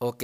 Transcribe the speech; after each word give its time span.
Ok, 0.00 0.22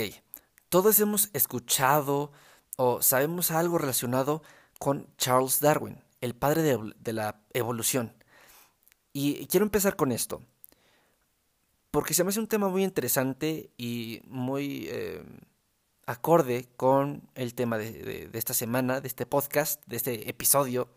todos 0.68 1.00
hemos 1.00 1.30
escuchado 1.32 2.30
o 2.76 3.02
sabemos 3.02 3.50
algo 3.50 3.76
relacionado 3.76 4.40
con 4.78 5.08
Charles 5.18 5.58
Darwin, 5.58 5.98
el 6.20 6.36
padre 6.36 6.62
de, 6.62 7.12
la 7.12 7.40
evolución. 7.52 8.14
Y 9.12 9.46
quiero 9.48 9.66
empezar 9.66 9.96
con 9.96 10.12
esto, 10.12 10.42
porque 11.90 12.14
se 12.14 12.22
me 12.22 12.30
hace 12.30 12.38
un 12.38 12.46
tema 12.46 12.68
muy 12.68 12.84
interesante 12.84 13.72
y 13.76 14.22
muy 14.26 14.86
eh, 14.90 15.24
acorde 16.06 16.68
con 16.76 17.28
el 17.34 17.54
tema 17.56 17.76
de, 17.76 18.28
de, 18.28 18.38
esta 18.38 18.54
semana, 18.54 19.00
de 19.00 19.08
este 19.08 19.26
podcast, 19.26 19.84
de 19.86 19.96
este 19.96 20.30
episodio. 20.30 20.88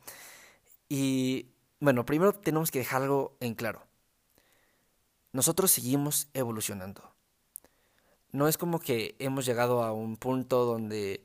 Y 0.88 1.48
bueno, 1.80 2.06
primero 2.06 2.32
tenemos 2.34 2.70
que 2.70 2.80
dejar 2.80 3.02
algo 3.02 3.38
en 3.40 3.56
claro. 3.56 3.88
Nosotros 5.34 5.72
seguimos 5.72 6.30
evolucionando. 6.36 7.17
No 8.38 8.48
es 8.48 8.60
como 8.60 8.78
que 8.78 9.16
hemos 9.18 9.48
llegado 9.48 9.82
a 9.82 9.92
un 9.92 10.16
punto 10.16 10.64
donde 10.64 11.24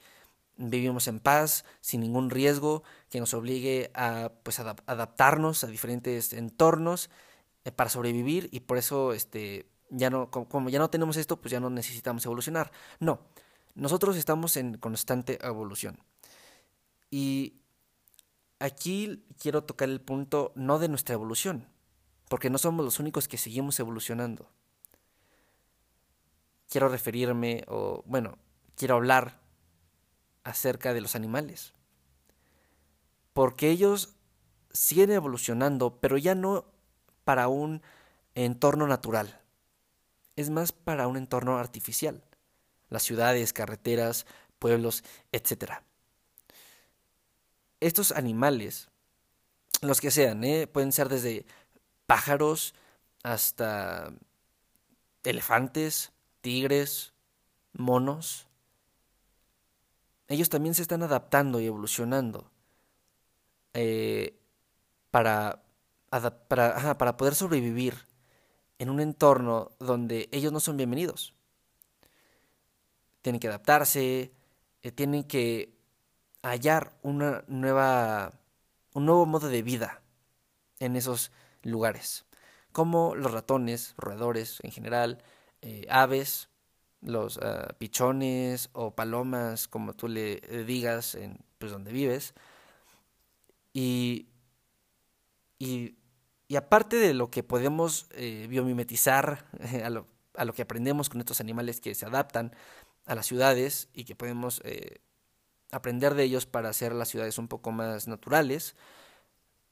vivimos 0.56 1.08
en 1.08 1.20
paz, 1.20 1.66
sin 1.82 2.00
ningún 2.00 2.30
riesgo 2.30 2.84
que 3.10 3.20
nos 3.20 3.34
obligue 3.34 3.90
a 3.92 4.32
pues, 4.42 4.60
adaptarnos 4.60 5.62
a 5.62 5.66
diferentes 5.66 6.32
entornos 6.32 7.10
eh, 7.66 7.70
para 7.70 7.90
sobrevivir 7.90 8.48
y 8.50 8.60
por 8.60 8.78
eso 8.78 9.12
este, 9.12 9.66
ya 9.90 10.08
no, 10.08 10.30
como 10.30 10.70
ya 10.70 10.78
no 10.78 10.88
tenemos 10.88 11.18
esto, 11.18 11.38
pues 11.38 11.52
ya 11.52 11.60
no 11.60 11.68
necesitamos 11.68 12.24
evolucionar. 12.24 12.72
No, 12.98 13.20
nosotros 13.74 14.16
estamos 14.16 14.56
en 14.56 14.78
constante 14.78 15.38
evolución. 15.46 15.98
Y 17.10 17.60
aquí 18.58 19.22
quiero 19.38 19.64
tocar 19.64 19.90
el 19.90 20.00
punto 20.00 20.52
no 20.54 20.78
de 20.78 20.88
nuestra 20.88 21.12
evolución, 21.12 21.68
porque 22.30 22.48
no 22.48 22.56
somos 22.56 22.86
los 22.86 23.00
únicos 23.00 23.28
que 23.28 23.36
seguimos 23.36 23.78
evolucionando. 23.80 24.48
Quiero 26.72 26.88
referirme, 26.88 27.66
o 27.68 28.02
bueno, 28.06 28.38
quiero 28.76 28.94
hablar 28.94 29.38
acerca 30.42 30.94
de 30.94 31.02
los 31.02 31.14
animales. 31.14 31.74
Porque 33.34 33.68
ellos 33.68 34.14
siguen 34.72 35.10
evolucionando, 35.10 36.00
pero 36.00 36.16
ya 36.16 36.34
no 36.34 36.64
para 37.24 37.48
un 37.48 37.82
entorno 38.34 38.86
natural. 38.86 39.38
Es 40.34 40.48
más 40.48 40.72
para 40.72 41.08
un 41.08 41.18
entorno 41.18 41.58
artificial. 41.58 42.24
Las 42.88 43.02
ciudades, 43.02 43.52
carreteras, 43.52 44.24
pueblos, 44.58 45.04
etc. 45.30 45.72
Estos 47.80 48.12
animales, 48.12 48.88
los 49.82 50.00
que 50.00 50.10
sean, 50.10 50.42
¿eh? 50.42 50.66
pueden 50.66 50.92
ser 50.92 51.10
desde 51.10 51.44
pájaros 52.06 52.74
hasta 53.22 54.14
elefantes, 55.22 56.12
tigres, 56.42 57.14
monos, 57.72 58.46
ellos 60.28 60.48
también 60.48 60.74
se 60.74 60.82
están 60.82 61.02
adaptando 61.02 61.60
y 61.60 61.66
evolucionando 61.66 62.50
eh, 63.74 64.38
para, 65.10 65.62
para, 66.48 66.98
para 66.98 67.16
poder 67.16 67.34
sobrevivir 67.34 67.94
en 68.78 68.90
un 68.90 69.00
entorno 69.00 69.72
donde 69.78 70.28
ellos 70.32 70.52
no 70.52 70.60
son 70.60 70.76
bienvenidos. 70.76 71.34
Tienen 73.22 73.40
que 73.40 73.48
adaptarse, 73.48 74.32
eh, 74.82 74.90
tienen 74.92 75.24
que 75.24 75.72
hallar 76.42 76.92
una 77.02 77.44
nueva, 77.46 78.32
un 78.94 79.06
nuevo 79.06 79.26
modo 79.26 79.48
de 79.48 79.62
vida 79.62 80.02
en 80.80 80.96
esos 80.96 81.30
lugares, 81.62 82.24
como 82.72 83.14
los 83.14 83.30
ratones, 83.30 83.94
roedores 83.96 84.58
en 84.62 84.72
general, 84.72 85.22
eh, 85.62 85.86
aves, 85.88 86.48
los 87.00 87.38
ah, 87.38 87.74
pichones 87.78 88.68
o 88.72 88.94
palomas, 88.94 89.68
como 89.68 89.94
tú 89.94 90.08
le 90.08 90.40
digas, 90.66 91.14
en 91.14 91.38
pues 91.58 91.72
donde 91.72 91.92
vives. 91.92 92.34
Y, 93.72 94.26
y, 95.58 95.96
aparte 96.56 96.96
de 96.96 97.14
lo 97.14 97.30
que 97.30 97.42
podemos 97.42 98.08
eh, 98.10 98.46
biomimetizar, 98.48 99.46
a, 99.84 99.88
lo, 99.90 100.06
a, 100.34 100.44
lo, 100.44 100.52
que 100.52 100.62
aprendemos 100.62 101.08
con 101.08 101.20
estos 101.20 101.40
animales 101.40 101.80
que 101.80 101.94
se 101.94 102.04
adaptan 102.04 102.54
a 103.06 103.14
las 103.14 103.26
ciudades 103.26 103.88
y 103.94 104.04
que 104.04 104.14
podemos 104.14 104.60
eh, 104.64 105.00
aprender 105.70 106.14
de 106.14 106.24
ellos 106.24 106.44
para 106.46 106.68
hacer 106.68 106.92
las 106.92 107.08
ciudades 107.08 107.38
un 107.38 107.48
poco 107.48 107.72
más 107.72 108.08
naturales, 108.08 108.76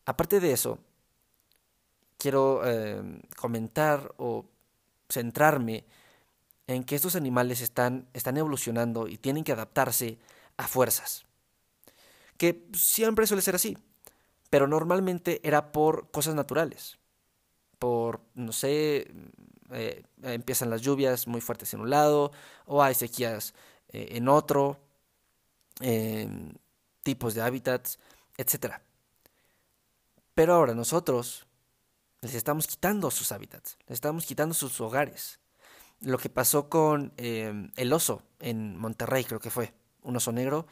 aparte 0.06 0.40
de 0.40 0.52
eso, 0.52 0.78
quiero 2.16 2.62
comentar 3.36 4.14
o 4.16 4.46
centrarme 5.10 5.84
en 6.66 6.84
que 6.84 6.94
estos 6.94 7.16
animales 7.16 7.60
están, 7.60 8.08
están 8.12 8.36
evolucionando 8.36 9.08
y 9.08 9.18
tienen 9.18 9.44
que 9.44 9.52
adaptarse 9.52 10.18
a 10.56 10.68
fuerzas. 10.68 11.24
Que 12.36 12.66
siempre 12.72 13.26
suele 13.26 13.42
ser 13.42 13.54
así, 13.54 13.76
pero 14.50 14.66
normalmente 14.66 15.40
era 15.42 15.72
por 15.72 16.10
cosas 16.10 16.34
naturales. 16.34 16.98
Por, 17.78 18.20
no 18.34 18.52
sé, 18.52 19.10
eh, 19.70 20.04
empiezan 20.22 20.70
las 20.70 20.82
lluvias 20.82 21.26
muy 21.26 21.40
fuertes 21.40 21.74
en 21.74 21.80
un 21.80 21.90
lado, 21.90 22.32
o 22.66 22.82
hay 22.82 22.94
sequías 22.94 23.54
eh, 23.88 24.08
en 24.12 24.28
otro, 24.28 24.78
tipos 27.02 27.34
de 27.34 27.40
hábitats, 27.40 27.98
etc. 28.36 28.74
Pero 30.34 30.54
ahora 30.54 30.74
nosotros 30.74 31.46
les 32.20 32.34
estamos 32.34 32.66
quitando 32.66 33.10
sus 33.10 33.32
hábitats, 33.32 33.78
les 33.86 33.96
estamos 33.96 34.26
quitando 34.26 34.54
sus 34.54 34.80
hogares 34.80 35.40
lo 36.00 36.18
que 36.18 36.30
pasó 36.30 36.68
con 36.68 37.12
em, 37.16 37.70
el 37.76 37.92
oso 37.92 38.22
en 38.38 38.76
Monterrey, 38.76 39.24
creo 39.24 39.40
que 39.40 39.50
fue, 39.50 39.74
un 40.02 40.16
oso 40.16 40.32
negro, 40.32 40.66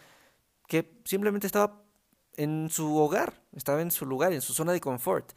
que 0.66 1.00
simplemente 1.04 1.46
estaba 1.46 1.82
en 2.34 2.70
su 2.70 2.96
hogar, 2.96 3.42
estaba 3.54 3.82
en 3.82 3.90
su 3.90 4.06
lugar, 4.06 4.32
en 4.32 4.40
su 4.40 4.54
zona 4.54 4.72
de 4.72 4.80
confort. 4.80 5.32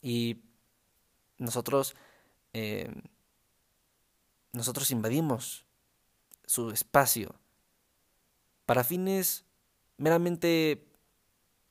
Y 0.00 0.42
nosotros, 1.36 1.94
em, 2.52 3.02
nosotros 4.52 4.90
invadimos 4.90 5.66
su 6.46 6.70
espacio 6.70 7.34
para 8.64 8.84
fines 8.84 9.44
meramente 9.98 10.86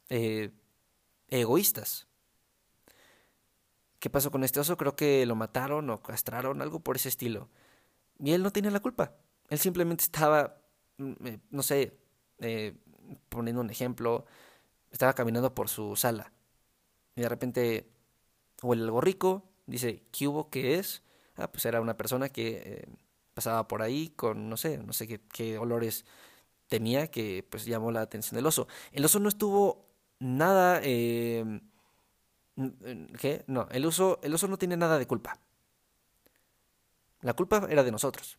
eh, 0.09 0.51
egoístas. 1.29 2.06
¿Qué 3.99 4.09
pasó 4.09 4.31
con 4.31 4.43
este 4.43 4.59
oso? 4.59 4.77
Creo 4.77 4.95
que 4.95 5.25
lo 5.25 5.35
mataron 5.35 5.89
o 5.89 6.01
castraron, 6.01 6.61
algo 6.61 6.79
por 6.79 6.95
ese 6.97 7.09
estilo. 7.09 7.49
Y 8.19 8.31
él 8.33 8.43
no 8.43 8.51
tenía 8.51 8.71
la 8.71 8.79
culpa. 8.79 9.15
Él 9.49 9.59
simplemente 9.59 10.03
estaba, 10.03 10.57
mm, 10.97 11.13
eh, 11.25 11.39
no 11.51 11.63
sé, 11.63 11.97
eh, 12.39 12.75
poniendo 13.29 13.61
un 13.61 13.69
ejemplo, 13.69 14.25
estaba 14.91 15.13
caminando 15.13 15.53
por 15.55 15.69
su 15.69 15.95
sala. 15.95 16.31
Y 17.15 17.21
de 17.21 17.29
repente 17.29 17.89
huele 18.61 18.83
algo 18.83 19.01
rico, 19.01 19.43
dice, 19.65 20.03
¿qué 20.11 20.27
hubo? 20.27 20.49
¿Qué 20.49 20.75
es? 20.75 21.03
Ah, 21.35 21.51
pues 21.51 21.65
era 21.65 21.81
una 21.81 21.97
persona 21.97 22.29
que 22.29 22.61
eh, 22.65 22.87
pasaba 23.33 23.67
por 23.67 23.81
ahí 23.81 24.09
con, 24.09 24.49
no 24.49 24.57
sé, 24.57 24.77
no 24.79 24.93
sé 24.93 25.07
qué, 25.07 25.21
qué 25.33 25.57
olores 25.57 26.05
tenía 26.67 27.07
que 27.09 27.45
pues 27.49 27.65
llamó 27.65 27.91
la 27.91 28.01
atención 28.01 28.35
del 28.35 28.45
oso. 28.47 28.67
El 28.91 29.05
oso 29.05 29.19
no 29.19 29.29
estuvo 29.29 29.85
nada... 30.19 30.81
Eh, 30.83 31.61
¿Qué? 33.19 33.43
No, 33.47 33.67
el 33.71 33.85
uso, 33.85 34.19
el 34.23 34.33
oso 34.33 34.47
no 34.47 34.57
tiene 34.57 34.77
nada 34.77 34.97
de 34.97 35.05
culpa. 35.05 35.39
La 37.21 37.33
culpa 37.33 37.67
era 37.69 37.83
de 37.83 37.91
nosotros. 37.91 38.37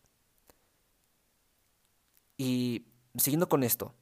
Y 2.37 2.85
siguiendo 3.15 3.49
con 3.49 3.63
esto, 3.63 3.93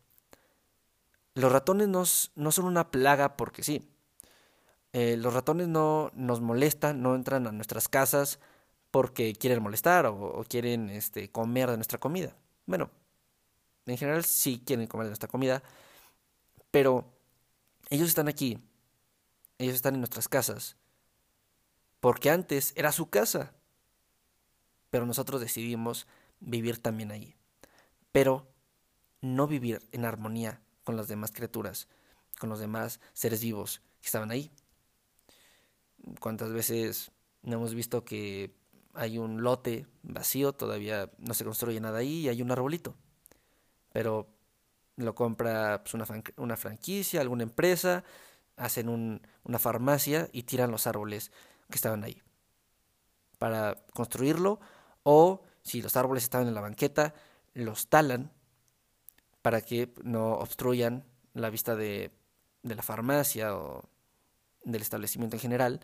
los 1.34 1.52
ratones 1.52 1.88
no 1.88 2.52
son 2.52 2.66
una 2.66 2.90
plaga 2.90 3.38
porque 3.38 3.64
sí. 3.64 3.88
Eh, 4.94 5.18
los 5.18 5.34
ratones 5.34 5.68
no 5.68 6.12
nos 6.16 6.42
molestan, 6.42 7.02
no 7.02 7.14
entran 7.14 7.46
a 7.46 7.52
nuestras 7.52 7.88
casas 7.88 8.40
porque 8.90 9.34
quieren 9.34 9.62
molestar 9.62 10.08
o, 10.08 10.16
o, 10.16 10.44
quieren 10.44 10.90
este, 10.90 11.30
comer 11.32 11.70
de 11.70 11.78
nuestra 11.78 12.00
comida. 12.00 12.36
Bueno, 12.66 12.90
en 13.86 13.98
general 13.98 14.24
sí 14.24 14.64
quieren 14.66 14.88
comer 14.88 15.06
de 15.06 15.12
nuestra 15.12 15.30
comida, 15.30 15.62
pero 16.72 17.06
ellos 17.90 18.08
están 18.08 18.28
aquí 18.28 18.58
ellos 19.58 19.76
están 19.76 19.96
en 19.96 20.02
nuestras 20.02 20.28
casas. 20.28 20.78
Porque 22.00 22.30
antes 22.30 22.74
era 22.76 22.92
su 22.92 23.10
casa. 23.10 23.54
Pero 24.90 25.06
nosotros 25.06 25.42
decidimos 25.42 26.08
vivir 26.40 26.82
también 26.82 27.12
allí. 27.12 27.36
Pero 28.12 28.48
no 29.22 29.48
vivir 29.48 29.82
en 29.92 30.06
armonía 30.06 30.62
con 30.84 30.96
las 30.96 31.08
demás 31.08 31.32
criaturas, 31.32 31.88
con 32.40 32.50
los 32.50 32.60
demás 32.60 33.00
seres 33.14 33.42
vivos 33.42 33.82
que 34.00 34.08
estaban 34.08 34.32
ahí. 34.32 34.52
¿Cuántas 36.20 36.52
veces 36.54 37.12
no 37.42 37.58
hemos 37.58 37.74
visto 37.74 38.06
que 38.06 38.56
hay 38.94 39.18
un 39.18 39.44
lote 39.44 39.88
vacío, 40.04 40.54
todavía 40.54 41.12
no 41.18 41.34
se 41.34 41.44
construye 41.44 41.80
nada 41.80 42.00
ahí 42.00 42.22
y 42.22 42.30
hay 42.30 42.42
un 42.42 42.52
arbolito? 42.52 42.96
Pero 43.92 44.28
lo 44.96 45.14
compra 45.16 45.84
pues, 45.84 45.94
una, 45.94 46.06
una 46.38 46.58
franquicia, 46.58 47.22
alguna 47.22 47.44
empresa, 47.44 48.04
hacen 48.58 48.90
una 48.90 49.60
farmacia 49.60 50.30
y 50.34 50.44
tiran 50.44 50.72
los 50.72 50.88
árboles 50.88 51.32
que 51.70 51.76
estaban 51.76 52.04
ahí 52.04 52.22
para 53.38 53.76
construirlo 53.94 54.60
o 55.04 55.44
Si 55.62 55.82
los 55.82 55.98
árboles 55.98 56.24
estaban 56.24 56.48
en 56.48 56.54
la 56.54 56.62
banqueta, 56.62 57.14
los 57.54 57.90
talan 57.90 58.32
para 59.42 59.60
que 59.62 59.94
no 60.02 60.34
obstruyan 60.36 61.06
la 61.34 61.50
vista 61.50 61.76
de, 61.76 62.12
la 62.64 62.82
farmacia 62.82 63.54
o 63.56 63.90
del 64.64 64.82
establecimiento 64.82 65.36
en 65.36 65.42
general 65.42 65.80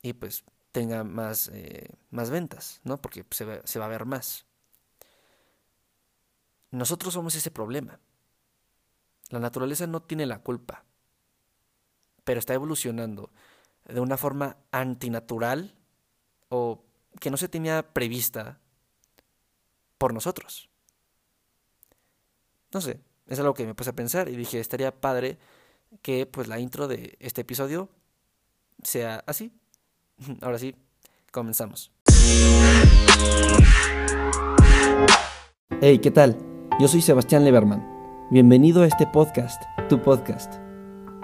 y 0.00 0.14
pues 0.14 0.44
tenga 0.72 1.04
más, 1.04 1.48
eh, 1.52 1.90
más 2.10 2.30
ventas, 2.30 2.80
¿no? 2.84 3.02
Porque 3.02 3.24
se 3.30 3.78
va 3.78 3.84
a 3.84 3.88
ver 3.88 4.06
más. 4.06 4.46
Nosotros 6.70 7.12
somos 7.12 7.34
ese 7.34 7.50
problema. 7.50 8.00
La 9.28 9.40
naturaleza 9.40 9.86
no 9.86 10.02
tiene 10.02 10.24
la 10.24 10.38
culpa, 10.38 10.84
pero 12.24 12.38
está 12.38 12.54
evolucionando 12.54 13.30
de 13.86 14.00
una 14.00 14.16
forma 14.16 14.56
antinatural 14.70 15.74
o 16.48 16.84
que 17.20 17.30
no 17.30 17.36
se 17.36 17.48
tenía 17.48 17.92
prevista 17.92 18.60
por 19.98 20.14
nosotros. 20.14 20.68
No 22.72 22.80
sé, 22.80 23.00
es 23.26 23.38
algo 23.38 23.54
que 23.54 23.66
me 23.66 23.74
puse 23.74 23.90
a 23.90 23.94
pensar 23.94 24.28
y 24.28 24.36
dije, 24.36 24.60
estaría 24.60 25.00
padre 25.00 25.38
que 26.00 26.26
pues 26.26 26.48
la 26.48 26.58
intro 26.58 26.88
de 26.88 27.16
este 27.20 27.42
episodio 27.42 27.88
sea 28.82 29.22
así. 29.26 29.52
Ahora 30.40 30.58
sí, 30.58 30.74
comenzamos. 31.30 31.92
Hey, 35.80 35.98
¿qué 35.98 36.10
tal? 36.10 36.38
Yo 36.80 36.88
soy 36.88 37.02
Sebastián 37.02 37.44
Leberman. 37.44 38.28
Bienvenido 38.30 38.82
a 38.82 38.86
este 38.86 39.06
podcast, 39.06 39.62
tu 39.88 40.00
podcast. 40.00 40.54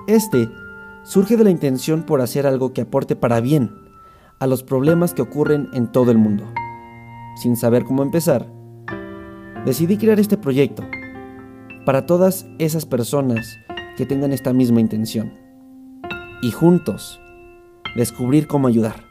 Este 0.07 0.49
surge 1.09 1.39
de 1.39 1.45
la 1.45 1.51
intención 1.51 2.03
por 2.05 2.21
hacer 2.21 2.47
algo 2.47 2.75
que 2.75 2.83
aporte 2.83 3.17
para 3.17 3.41
bien 3.41 3.75
a 4.41 4.47
los 4.47 4.63
problemas 4.63 5.15
que 5.15 5.23
ocurren 5.23 5.71
en 5.73 5.91
todo 5.91 6.11
el 6.11 6.19
mundo. 6.19 6.45
Sin 7.35 7.57
saber 7.57 7.85
cómo 7.85 8.03
empezar, 8.03 8.47
decidí 9.65 9.97
crear 9.97 10.21
este 10.21 10.37
proyecto 10.37 10.83
para 11.87 12.05
todas 12.05 12.47
esas 12.59 12.85
personas 12.85 13.59
que 13.97 14.05
tengan 14.05 14.35
esta 14.35 14.53
misma 14.53 14.83
intención 14.83 15.33
y 16.43 16.51
juntos 16.51 17.19
descubrir 17.97 18.47
cómo 18.47 18.69
ayudar. 18.69 19.03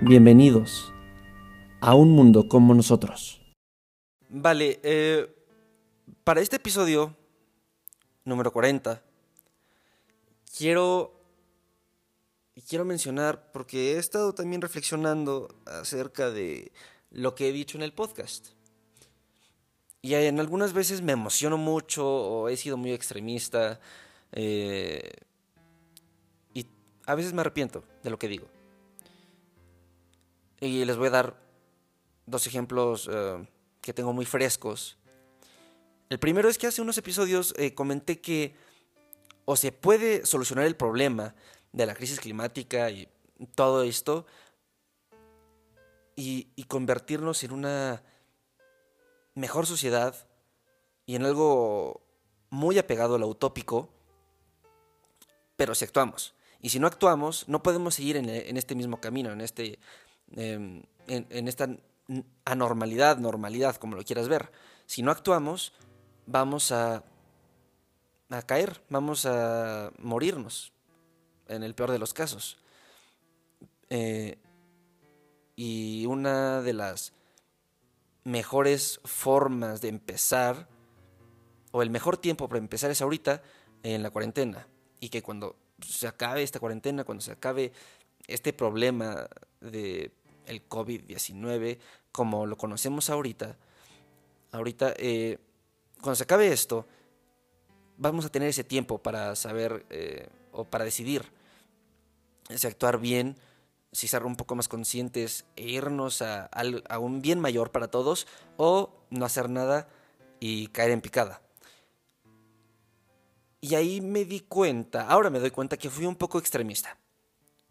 Bienvenidos 0.00 0.90
a 1.82 1.94
un 1.94 2.12
mundo 2.12 2.48
como 2.48 2.72
nosotros. 2.72 3.42
Vale, 4.30 4.80
eh, 4.82 5.28
para 6.24 6.40
este 6.40 6.56
episodio 6.56 7.14
número 8.24 8.50
40, 8.50 9.02
quiero, 10.56 11.20
quiero 12.68 12.84
mencionar, 12.84 13.50
porque 13.52 13.92
he 13.92 13.98
estado 13.98 14.34
también 14.34 14.62
reflexionando 14.62 15.54
acerca 15.66 16.30
de 16.30 16.72
lo 17.10 17.34
que 17.34 17.48
he 17.48 17.52
dicho 17.52 17.76
en 17.76 17.82
el 17.82 17.92
podcast. 17.92 18.48
Y 20.02 20.14
en 20.14 20.38
algunas 20.38 20.74
veces 20.74 21.00
me 21.00 21.12
emociono 21.12 21.56
mucho 21.56 22.06
o 22.06 22.48
he 22.48 22.56
sido 22.56 22.76
muy 22.76 22.92
extremista. 22.92 23.80
Eh, 24.32 25.12
y 26.52 26.66
a 27.06 27.14
veces 27.14 27.32
me 27.32 27.40
arrepiento 27.40 27.82
de 28.02 28.10
lo 28.10 28.18
que 28.18 28.28
digo. 28.28 28.46
Y 30.60 30.84
les 30.84 30.96
voy 30.96 31.06
a 31.06 31.10
dar 31.10 31.40
dos 32.26 32.46
ejemplos 32.46 33.08
eh, 33.10 33.48
que 33.80 33.94
tengo 33.94 34.12
muy 34.12 34.26
frescos. 34.26 34.98
El 36.10 36.18
primero 36.18 36.50
es 36.50 36.58
que 36.58 36.66
hace 36.66 36.82
unos 36.82 36.98
episodios 36.98 37.54
eh, 37.56 37.74
comenté 37.74 38.20
que 38.20 38.54
o 39.44 39.56
se 39.56 39.72
puede 39.72 40.24
solucionar 40.26 40.66
el 40.66 40.76
problema 40.76 41.34
de 41.72 41.86
la 41.86 41.94
crisis 41.94 42.20
climática 42.20 42.90
y 42.90 43.08
todo 43.54 43.82
esto 43.82 44.26
y, 46.16 46.64
convertirnos 46.68 47.42
en 47.44 47.52
una 47.52 48.02
mejor 49.34 49.66
sociedad 49.66 50.14
y 51.06 51.16
en 51.16 51.24
algo 51.24 52.00
muy 52.50 52.78
apegado 52.78 53.16
a 53.16 53.18
lo 53.18 53.28
utópico, 53.28 53.90
pero 55.56 55.74
si 55.74 55.84
actuamos. 55.84 56.34
Y 56.60 56.70
si 56.70 56.78
no 56.78 56.86
actuamos, 56.86 57.48
no 57.48 57.62
podemos 57.62 57.96
seguir 57.96 58.16
en, 58.16 58.28
este 58.56 58.74
mismo 58.74 59.00
camino, 59.00 59.32
en, 59.32 59.40
este, 59.40 59.78
em, 60.36 60.82
en, 61.06 61.48
esta 61.48 61.68
anormalidad, 62.44 63.18
normalidad, 63.18 63.76
como 63.76 63.96
lo 63.96 64.04
quieras 64.04 64.28
ver. 64.28 64.50
Si 64.86 65.02
no 65.02 65.10
actuamos, 65.10 65.72
vamos 66.26 66.72
a, 66.72 67.04
a 68.34 68.42
caer, 68.42 68.82
vamos 68.88 69.26
a 69.26 69.90
morirnos, 69.98 70.72
en 71.48 71.62
el 71.62 71.74
peor 71.74 71.90
de 71.90 71.98
los 71.98 72.14
casos. 72.14 72.58
Eh, 73.90 74.38
y 75.56 76.06
una 76.06 76.62
de 76.62 76.72
las 76.72 77.12
mejores 78.24 79.00
formas 79.04 79.80
de 79.80 79.88
empezar, 79.88 80.68
o 81.70 81.82
el 81.82 81.90
mejor 81.90 82.16
tiempo 82.16 82.48
para 82.48 82.58
empezar 82.58 82.90
es 82.90 83.02
ahorita, 83.02 83.42
en 83.82 84.02
la 84.02 84.10
cuarentena. 84.10 84.66
Y 85.00 85.10
que 85.10 85.22
cuando 85.22 85.56
se 85.86 86.06
acabe 86.06 86.42
esta 86.42 86.60
cuarentena, 86.60 87.04
cuando 87.04 87.22
se 87.22 87.32
acabe 87.32 87.72
este 88.26 88.52
problema 88.52 89.28
de 89.60 90.12
el 90.46 90.68
COVID-19, 90.68 91.78
como 92.12 92.46
lo 92.46 92.56
conocemos 92.56 93.10
ahorita, 93.10 93.56
ahorita, 94.52 94.94
eh, 94.96 95.38
cuando 96.00 96.16
se 96.16 96.24
acabe 96.24 96.52
esto, 96.52 96.86
vamos 97.96 98.24
a 98.24 98.28
tener 98.28 98.48
ese 98.48 98.64
tiempo 98.64 98.98
para 98.98 99.36
saber 99.36 99.86
eh, 99.90 100.28
o 100.52 100.64
para 100.64 100.84
decidir 100.84 101.24
si 102.54 102.66
actuar 102.66 102.98
bien, 102.98 103.36
si 103.92 104.08
ser 104.08 104.24
un 104.24 104.36
poco 104.36 104.54
más 104.54 104.68
conscientes 104.68 105.44
e 105.56 105.62
irnos 105.62 106.20
a, 106.20 106.46
a, 106.46 106.98
un 106.98 107.22
bien 107.22 107.40
mayor 107.40 107.70
para 107.70 107.88
todos 107.88 108.26
o 108.56 108.90
no 109.10 109.24
hacer 109.24 109.48
nada 109.48 109.88
y 110.40 110.68
caer 110.68 110.90
en 110.90 111.00
picada. 111.00 111.40
Y 113.60 113.76
ahí 113.76 114.00
me 114.00 114.24
di 114.24 114.40
cuenta, 114.40 115.08
ahora 115.08 115.30
me 115.30 115.40
doy 115.40 115.50
cuenta 115.50 115.78
que 115.78 115.88
fui 115.88 116.04
un 116.04 116.16
poco 116.16 116.38
extremista. 116.38 116.98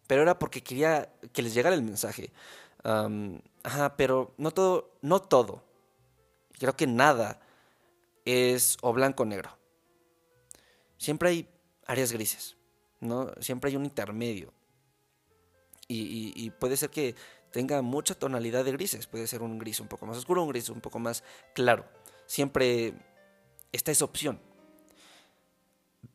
Pero 0.07 0.23
era 0.23 0.39
porque 0.39 0.63
quería 0.63 1.13
que 1.31 1.43
les 1.43 1.53
llegara 1.53 1.75
el 1.75 1.83
mensaje. 1.83 2.31
ajá, 2.83 3.95
pero 3.95 4.33
no 4.37 4.51
todo, 4.51 4.91
no 5.01 5.21
todo. 5.21 5.63
Creo 6.57 6.75
que 6.75 6.87
nada 6.87 7.39
es 8.25 8.77
o 8.81 8.91
blanco 8.91 9.23
o 9.23 9.25
negro. 9.25 9.62
Siempre 11.03 11.27
hay 11.27 11.49
áreas 11.85 12.13
grises, 12.13 12.55
¿no? 13.01 13.29
Siempre 13.41 13.69
hay 13.69 13.75
un 13.75 13.83
intermedio. 13.83 14.53
Y, 15.89 16.49
puede 16.51 16.77
ser 16.77 16.91
que 16.91 17.13
tenga 17.51 17.81
mucha 17.81 18.15
tonalidad 18.15 18.63
de 18.63 18.71
grises. 18.71 19.05
Puede 19.05 19.27
ser 19.27 19.41
un 19.41 19.59
gris 19.59 19.81
un 19.81 19.89
poco 19.89 20.05
más 20.05 20.15
oscuro, 20.15 20.43
un 20.43 20.47
gris 20.47 20.69
un 20.69 20.79
poco 20.79 20.99
más 20.99 21.25
claro. 21.53 21.83
Siempre 22.25 22.93
está 23.73 23.91
esa 23.91 24.05
opción. 24.05 24.39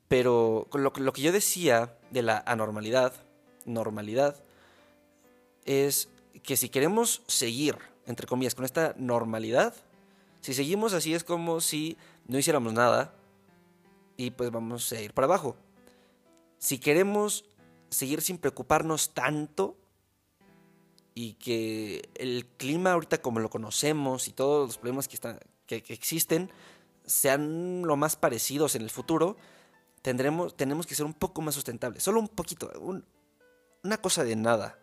Pero 0.09 0.67
lo, 0.73 0.91
lo 0.97 1.13
que 1.13 1.21
yo 1.21 1.33
decía 1.33 1.99
de 2.11 2.23
la 2.23 2.43
anormalidad, 2.47 3.13
normalidad, 3.67 4.43
es 5.67 6.09
que 6.43 6.57
si 6.57 6.71
queremos 6.71 7.21
seguir, 7.27 7.77
entre 8.07 8.27
comillas, 8.27 8.55
con 8.55 8.65
esta 8.65 8.95
normalidad, 8.97 9.75
si 10.41 10.55
seguimos 10.55 10.95
así 10.95 11.13
es 11.13 11.25
como 11.25 11.61
si 11.61 11.99
no 12.27 12.39
hiciéramos 12.39 12.73
nada 12.73 13.13
y 14.19 14.33
pues 14.33 14.51
vamos 14.51 14.93
a 14.93 15.01
ir 15.01 15.15
para 15.15 15.27
abajo. 15.27 15.57
Si 16.59 16.79
queremos 16.79 17.45
seguir 17.89 18.21
sin 18.21 18.37
preocuparnos 18.37 19.15
tanto 19.15 19.79
y 21.15 21.35
que 21.35 22.11
el 22.17 22.45
clima 22.59 22.93
ahorita 22.93 23.23
como 23.23 23.39
lo 23.41 23.49
conocemos 23.49 24.29
y 24.29 24.33
todos 24.33 24.69
los 24.69 24.79
problemas 24.79 25.09
que, 25.09 25.15
están, 25.15 25.39
que, 25.67 25.77
existen 25.89 26.51
sean 27.07 27.83
lo 27.87 27.97
más 27.97 28.17
parecidos 28.17 28.75
en 28.75 28.83
el 28.83 28.91
futuro, 28.91 29.37
tendremos, 30.03 30.57
tenemos 30.57 30.87
que 30.87 30.97
ser 30.97 31.07
un 31.07 31.15
poco 31.15 31.41
más 31.41 31.55
sustentables. 31.55 32.03
Solo 32.03 32.19
un 32.19 32.29
poquito, 32.29 32.71
una 33.83 33.97
cosa 33.99 34.25
de 34.25 34.35
nada. 34.35 34.79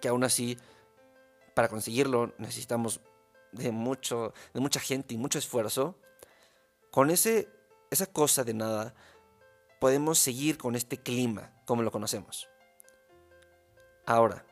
Que 0.00 0.08
aún 0.08 0.22
así, 0.22 0.56
para 1.54 1.68
conseguirlo 1.68 2.32
necesitamos 2.38 3.00
de, 3.50 3.72
mucho, 3.72 4.32
de 4.54 4.60
mucha 4.60 4.78
gente 4.78 5.14
y 5.14 5.18
mucho 5.18 5.38
esfuerzo. 5.40 5.98
Con 6.90 7.10
ese, 7.10 7.55
esa 7.96 8.06
cosa 8.06 8.44
de 8.44 8.54
nada, 8.54 8.94
podemos 9.80 10.18
seguir 10.18 10.58
con 10.58 10.76
este 10.76 10.98
clima 10.98 11.52
como 11.64 11.82
lo 11.82 11.90
conocemos. 11.90 12.48
Ahora, 14.06 14.44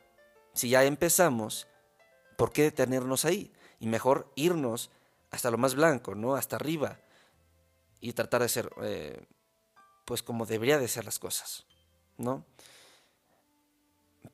si 0.54 0.70
ya 0.70 0.84
empezamos, 0.84 1.68
¿por 2.36 2.52
qué 2.52 2.62
detenernos 2.62 3.24
ahí? 3.24 3.52
Y 3.78 3.86
mejor 3.86 4.32
irnos 4.34 4.90
hasta 5.30 5.50
lo 5.50 5.58
más 5.58 5.74
blanco, 5.74 6.14
¿no? 6.14 6.36
Hasta 6.36 6.56
arriba, 6.56 7.00
y 8.00 8.12
tratar 8.12 8.42
de 8.42 8.48
ser, 8.48 8.70
eh, 8.82 9.26
pues 10.04 10.22
como 10.22 10.46
debería 10.46 10.78
de 10.78 10.88
ser 10.88 11.04
las 11.04 11.18
cosas, 11.18 11.66
¿no? 12.18 12.44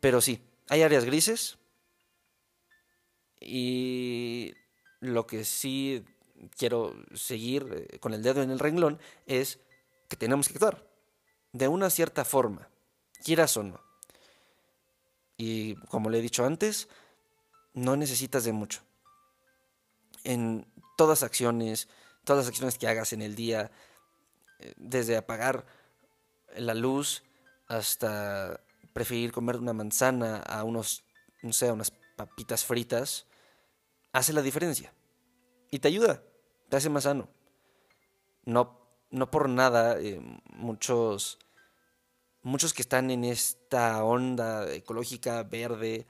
Pero 0.01 0.21
sí, 0.21 0.43
hay 0.69 0.83
áreas 0.83 1.05
grises 1.05 1.59
y 3.41 4.55
lo 5.01 5.27
que 5.27 5.45
sí 5.45 6.05
quiero 6.57 6.95
seguir 7.15 7.89
eh, 7.91 7.99
con 7.99 8.15
el 8.15 8.23
dedo 8.23 8.43
en 8.43 8.51
el 8.51 8.59
renglón 8.59 8.99
es 9.27 9.59
que 10.09 10.17
tenemos 10.17 10.49
que 10.49 10.55
actuar 10.55 10.91
de 11.53 11.69
una 11.69 11.91
cierta 11.91 12.25
forma, 12.25 12.69
quieras 13.25 13.57
o 13.57 13.63
no. 13.63 13.81
Y 15.37 15.75
como 15.87 16.11
le 16.11 16.19
he 16.19 16.23
dicho 16.23 16.45
antes, 16.45 16.89
no 17.73 17.97
necesitas 17.97 18.45
de 18.45 18.53
mucho. 18.53 18.83
En 20.25 20.67
todas 20.97 21.23
acciones, 21.23 21.89
todas 22.25 22.45
las 22.45 22.49
acciones 22.49 22.79
que 22.79 22.89
hagas 22.89 23.13
en 23.13 23.23
el 23.23 23.35
día, 23.35 23.71
eh, 24.59 24.75
desde 24.77 25.17
apagar 25.17 25.67
la 26.57 26.75
luz 26.75 27.23
hasta 27.69 28.61
preferir 28.93 29.33
comer 29.33 29.57
una 29.57 29.73
manzana 29.73 30.39
a 30.39 30.65
unos, 30.65 31.05
no 31.43 31.53
sé, 31.53 31.71
unas 31.73 31.93
papitas 32.17 32.65
fritas, 32.65 33.27
hace 34.13 34.33
la 34.33 34.43
diferencia. 34.43 34.93
Y 35.71 35.79
te 35.79 35.89
ayuda, 35.89 36.23
te 36.71 36.77
hace 36.77 36.89
más 36.89 37.03
sano. 37.03 37.29
No, 38.45 38.79
no 39.11 39.31
por 39.31 39.49
nada, 39.49 40.01
eh, 40.01 40.21
muchos, 40.55 41.39
muchos 42.43 42.73
que 42.73 42.83
están 42.83 43.11
en 43.11 43.25
esta 43.25 44.03
onda 44.05 44.73
ecológica 44.73 45.43
verde 45.43 46.07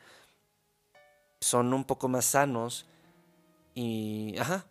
son 1.41 1.73
un 1.73 1.85
poco 1.85 2.09
más 2.09 2.27
sanos 2.27 2.87
y, 3.75 4.37
ajá, 4.39 4.67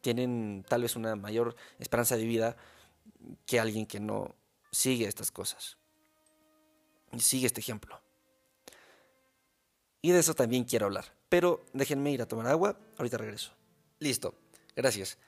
tienen 0.00 0.64
tal 0.68 0.82
vez 0.82 0.94
una 0.94 1.16
mayor 1.16 1.56
esperanza 1.80 2.16
de 2.16 2.24
vida 2.24 2.56
que 3.44 3.58
alguien 3.58 3.86
que 3.86 3.98
no 3.98 4.36
sigue 4.70 5.08
estas 5.08 5.32
cosas. 5.32 5.78
Sigue 7.18 7.46
este 7.46 7.60
ejemplo. 7.60 8.00
Y 10.00 10.12
de 10.12 10.20
eso 10.20 10.34
también 10.34 10.64
quiero 10.64 10.86
hablar. 10.86 11.12
Pero 11.28 11.64
déjenme 11.72 12.12
ir 12.12 12.22
a 12.22 12.28
tomar 12.28 12.46
agua, 12.46 12.78
ahorita 12.98 13.18
regreso. 13.18 13.52
Listo, 13.98 14.34
gracias. 14.76 15.18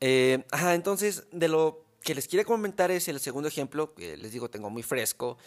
Eh, 0.00 0.44
ajá, 0.50 0.74
entonces 0.74 1.24
de 1.30 1.48
lo 1.48 1.84
que 2.02 2.14
les 2.14 2.26
quiero 2.26 2.44
comentar 2.44 2.90
es 2.90 3.06
el 3.08 3.20
segundo 3.20 3.48
ejemplo, 3.48 3.94
que 3.94 4.16
les 4.16 4.32
digo 4.32 4.50
tengo 4.50 4.70
muy 4.70 4.82
fresco, 4.82 5.38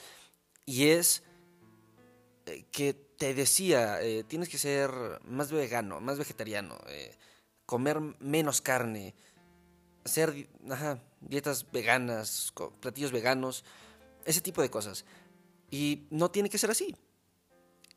y 0.65 0.89
es 0.89 1.23
eh, 2.45 2.65
que 2.71 2.93
te 2.93 3.33
decía, 3.33 4.01
eh, 4.01 4.23
tienes 4.23 4.47
que 4.47 4.57
ser 4.57 4.91
más 5.25 5.51
vegano, 5.51 5.99
más 5.99 6.17
vegetariano, 6.17 6.77
comer 7.65 7.99
menos 8.19 8.61
carne, 8.61 9.15
hacer 10.05 10.47
dietas 11.21 11.69
veganas, 11.71 12.53
platillos 12.79 13.11
veganos, 13.11 13.65
ese 14.25 14.41
tipo 14.41 14.61
de 14.61 14.69
cosas. 14.69 15.03
Y 15.69 16.07
no 16.11 16.31
tiene 16.31 16.49
que 16.49 16.57
ser 16.57 16.69
así. 16.69 16.95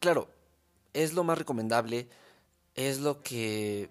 Claro, 0.00 0.28
es 0.92 1.12
lo 1.12 1.22
más 1.22 1.38
recomendable, 1.38 2.08
es 2.74 2.98
lo 2.98 3.22
que 3.22 3.90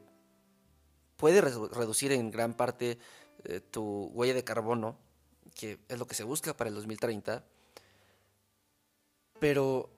puede 1.19 1.41
reducir 1.41 2.13
en 2.13 2.31
gran 2.31 2.53
parte 2.55 2.97
eh, 3.43 3.59
tu 3.59 4.09
huella 4.13 4.33
de 4.33 4.45
carbono, 4.45 4.97
que 5.53 5.77
es 5.89 5.99
lo 5.99 6.07
que 6.07 6.15
se 6.15 6.23
busca 6.23 6.55
para 6.55 6.69
el 6.69 6.75
2030. 6.75 7.43
Pero 9.37 9.89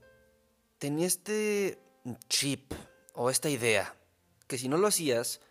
tenía 0.80 1.06
este 1.06 1.80
chip 2.28 2.74
o 3.14 3.30
esta 3.30 3.50
idea 3.50 3.96
que 4.48 4.58
si 4.58 4.68
no 4.68 4.78
lo 4.78 4.88
hacías, 4.88 5.42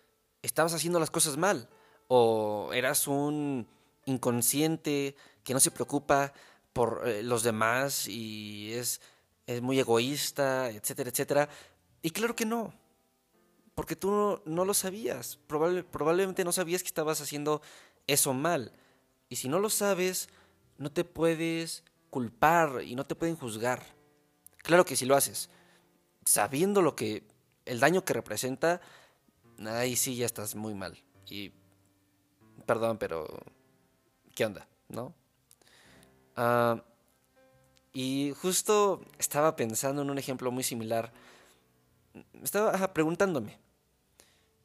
estabas 0.42 0.74
haciendo 0.74 0.98
las 0.98 1.10
cosas 1.10 1.36
mal 1.36 1.68
o 2.08 2.72
eras 2.74 3.06
un 3.06 3.68
inconsciente 4.06 5.14
que 5.44 5.54
no 5.54 5.60
se 5.60 5.70
preocupa 5.70 6.32
por 6.72 7.02
eh, 7.06 7.22
los 7.22 7.44
demás 7.44 8.08
y 8.08 8.72
es, 8.72 9.00
es, 9.46 9.62
muy 9.62 9.78
egoísta, 9.78 10.68
etcétera, 10.70 11.10
etcétera. 11.10 11.48
Y 12.02 12.10
claro 12.10 12.34
que 12.34 12.44
no, 12.44 12.74
porque 13.80 13.96
tú 13.96 14.42
no, 14.44 14.64
lo 14.66 14.74
sabías, 14.74 15.38
probablemente 15.46 16.44
no 16.44 16.52
sabías 16.52 16.82
que 16.82 16.88
estabas 16.88 17.22
haciendo 17.22 17.62
eso 18.06 18.34
mal. 18.34 18.74
Y 19.30 19.36
si 19.36 19.48
no 19.48 19.58
lo 19.58 19.70
sabes, 19.70 20.28
no 20.76 20.92
te 20.92 21.02
puedes 21.02 21.82
culpar 22.10 22.82
y 22.82 22.94
no 22.94 23.06
te 23.06 23.14
pueden 23.14 23.36
juzgar. 23.36 23.82
Claro 24.58 24.84
que 24.84 24.96
si 24.96 25.06
lo 25.06 25.16
haces, 25.16 25.48
sabiendo 26.26 26.82
lo 26.82 26.94
que, 26.94 27.24
el 27.64 27.80
daño 27.80 28.04
que 28.04 28.12
representa, 28.12 28.82
ahí 29.64 29.96
sí 29.96 30.14
ya 30.14 30.26
estás 30.26 30.54
muy 30.54 30.74
mal. 30.74 31.02
Y, 31.30 31.50
perdón, 32.66 32.98
pero, 32.98 33.26
¿qué 34.34 34.44
onda? 34.44 34.68
¿No? 34.90 35.14
Ah, 36.36 36.84
y 37.94 38.34
justo 38.42 39.00
estaba 39.16 39.56
pensando 39.56 40.02
en 40.02 40.10
un 40.10 40.18
ejemplo 40.18 40.50
muy 40.50 40.64
similar. 40.64 41.14
Estaba 42.42 42.92
preguntándome. 42.92 43.69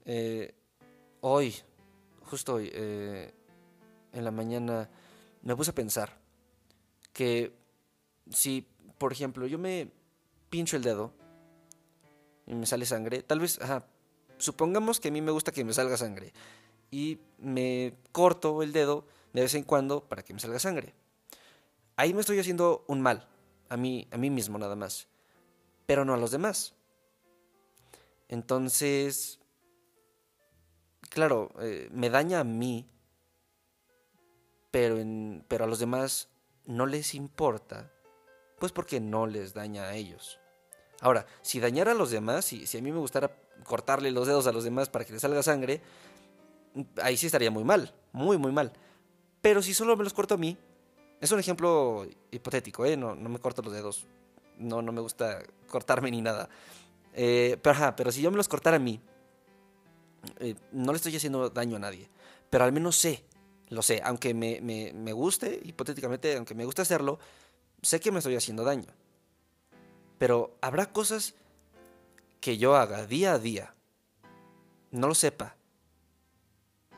Eh, 0.05 0.53
hoy, 1.21 1.55
justo 2.23 2.55
hoy, 2.55 2.69
eh, 2.73 3.33
en 4.13 4.23
la 4.23 4.31
mañana, 4.31 4.89
me 5.41 5.55
puse 5.55 5.71
a 5.71 5.75
pensar 5.75 6.17
que 7.11 7.53
si, 8.31 8.67
por 8.97 9.11
ejemplo, 9.11 9.47
yo 9.47 9.57
me 9.57 9.91
pincho 10.49 10.77
el 10.77 10.83
dedo 10.83 11.11
y 12.45 12.53
me 12.53 12.65
sale 12.65 12.85
sangre, 12.85 13.23
tal 13.23 13.39
vez, 13.39 13.59
supongamos 14.37 14.99
que 14.99 15.09
a 15.09 15.11
mí 15.11 15.21
me 15.21 15.31
gusta 15.31 15.51
que 15.51 15.63
me 15.63 15.73
salga 15.73 15.97
sangre 15.97 16.33
y 16.91 17.19
me 17.39 17.97
corto 18.11 18.61
el 18.61 18.71
dedo 18.71 19.05
de 19.33 19.41
vez 19.41 19.55
en 19.55 19.63
cuando 19.63 20.03
para 20.07 20.23
que 20.23 20.33
me 20.33 20.39
salga 20.39 20.59
sangre 20.59 20.93
ahí 21.97 22.13
me 22.13 22.21
estoy 22.21 22.39
haciendo 22.39 22.83
un 22.87 23.01
mal, 23.01 23.27
a 23.69 23.77
mí, 23.77 24.07
a 24.11 24.17
mí 24.17 24.29
mismo 24.29 24.57
nada 24.57 24.75
más, 24.75 25.07
pero 25.85 26.05
no 26.05 26.13
a 26.13 26.17
los 26.17 26.31
demás. 26.31 26.73
Entonces, 28.27 29.39
claro, 31.09 31.51
eh, 31.59 31.89
me 31.91 32.09
daña 32.09 32.39
a 32.41 32.43
mí, 32.43 32.87
pero, 34.71 34.97
en, 34.97 35.43
pero 35.47 35.63
a 35.63 35.67
los 35.67 35.79
demás 35.79 36.29
no 36.65 36.85
les 36.85 37.15
importa, 37.15 37.91
pues 38.59 38.71
porque 38.71 38.99
no 38.99 39.27
les 39.27 39.53
daña 39.53 39.83
a 39.85 39.95
ellos. 39.95 40.39
Ahora, 41.01 41.25
si 41.41 41.59
dañara 41.59 41.91
a 41.91 41.95
los 41.95 42.11
demás, 42.11 42.45
si, 42.45 42.67
si 42.67 42.77
a 42.77 42.81
mí 42.81 42.91
me 42.91 42.99
gustara 42.99 43.35
cortarle 43.63 44.11
los 44.11 44.27
dedos 44.27 44.47
a 44.47 44.51
los 44.51 44.63
demás 44.63 44.89
para 44.89 45.05
que 45.05 45.13
les 45.13 45.21
salga 45.21 45.43
sangre, 45.43 45.81
ahí 47.01 47.17
sí 47.17 47.25
estaría 47.25 47.51
muy 47.51 47.63
mal, 47.63 47.93
muy, 48.11 48.37
muy 48.37 48.51
mal. 48.51 48.73
Pero 49.41 49.61
si 49.61 49.73
solo 49.73 49.95
me 49.95 50.03
los 50.03 50.13
corto 50.13 50.35
a 50.35 50.37
mí, 50.37 50.57
es 51.21 51.31
un 51.31 51.39
ejemplo 51.39 52.07
hipotético, 52.31 52.85
¿eh? 52.85 52.97
No, 52.97 53.15
no 53.15 53.29
me 53.29 53.39
corto 53.39 53.61
los 53.61 53.73
dedos. 53.73 54.05
No, 54.57 54.81
no 54.81 54.91
me 54.91 55.01
gusta 55.01 55.43
cortarme 55.67 56.11
ni 56.11 56.21
nada. 56.21 56.49
Eh, 57.13 57.57
pero, 57.61 57.75
ajá, 57.75 57.95
pero 57.95 58.11
si 58.11 58.21
yo 58.21 58.31
me 58.31 58.37
los 58.37 58.47
cortara 58.47 58.77
a 58.77 58.79
mí, 58.79 58.99
eh, 60.39 60.55
no 60.71 60.91
le 60.91 60.97
estoy 60.97 61.15
haciendo 61.15 61.49
daño 61.49 61.77
a 61.77 61.79
nadie. 61.79 62.09
Pero 62.49 62.63
al 62.63 62.71
menos 62.71 62.95
sé, 62.95 63.23
lo 63.69 63.81
sé. 63.81 64.01
Aunque 64.03 64.33
me, 64.33 64.61
me, 64.61 65.13
guste, 65.13 65.59
hipotéticamente, 65.63 66.35
aunque 66.35 66.55
me 66.55 66.65
guste 66.65 66.81
hacerlo, 66.81 67.19
sé 67.81 67.99
que 67.99 68.11
me 68.11 68.19
estoy 68.19 68.35
haciendo 68.35 68.63
daño. 68.63 68.91
Pero 70.17 70.57
habrá 70.61 70.91
cosas 70.91 71.35
que 72.39 72.57
yo 72.57 72.75
haga 72.75 73.05
día 73.05 73.33
a 73.33 73.39
día, 73.39 73.73
no 74.91 75.07
lo 75.07 75.15
sepa, 75.15 75.55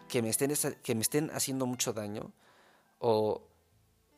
que 0.08 0.22
me 0.22 0.30
estén, 0.30 0.54
que 0.84 0.96
me 0.96 1.02
estén 1.02 1.32
haciendo 1.32 1.66
mucho 1.66 1.94
daño 1.94 2.32
o 3.00 3.42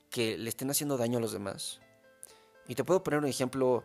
que 0.09 0.37
le 0.37 0.49
estén 0.49 0.69
haciendo 0.69 0.97
daño 0.97 1.17
a 1.17 1.21
los 1.21 1.31
demás. 1.31 1.79
Y 2.67 2.75
te 2.75 2.83
puedo 2.83 3.03
poner 3.03 3.19
un 3.19 3.25
ejemplo 3.25 3.83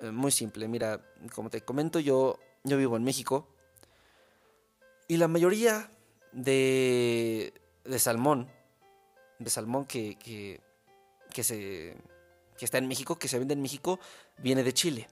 eh, 0.00 0.10
muy 0.10 0.30
simple. 0.30 0.68
Mira, 0.68 1.00
como 1.34 1.50
te 1.50 1.62
comento, 1.62 1.98
yo, 2.00 2.38
yo 2.64 2.76
vivo 2.76 2.96
en 2.96 3.04
México. 3.04 3.48
Y 5.08 5.16
la 5.18 5.28
mayoría 5.28 5.90
de, 6.32 7.52
salmón, 7.98 8.50
de 9.38 9.50
salmón 9.50 9.86
que, 9.86 10.60
se, 11.32 11.96
que 12.58 12.64
está 12.64 12.78
en 12.78 12.88
México, 12.88 13.18
que 13.18 13.28
se 13.28 13.38
vende 13.38 13.54
en 13.54 13.62
México, 13.62 14.00
viene 14.38 14.64
de 14.64 14.74
Chile. 14.74 15.08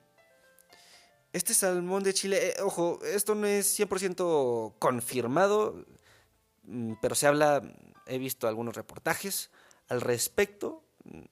Este 1.32 1.52
salmón 1.54 2.04
de 2.04 2.14
Chile, 2.14 2.48
eh, 2.48 2.62
ojo, 2.62 3.00
esto 3.04 3.34
no 3.34 3.46
es 3.46 3.78
100% 3.78 4.74
confirmado, 4.78 5.84
mm, 6.62 6.94
pero 7.02 7.14
se 7.14 7.26
habla, 7.26 7.60
he 8.06 8.18
visto 8.18 8.46
algunos 8.46 8.76
reportajes 8.76 9.50
al 9.88 10.00
respecto. 10.00 10.84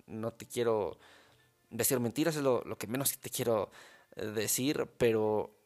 No 0.07 0.33
te 0.33 0.47
quiero 0.47 0.99
decir 1.71 2.01
mentiras, 2.01 2.37
es 2.37 2.43
lo, 2.43 2.63
que 2.79 2.87
menos 2.87 3.19
te 3.19 3.31
quiero 3.31 3.71
eh, 4.17 4.27
decir, 4.27 4.89
pero 4.99 5.57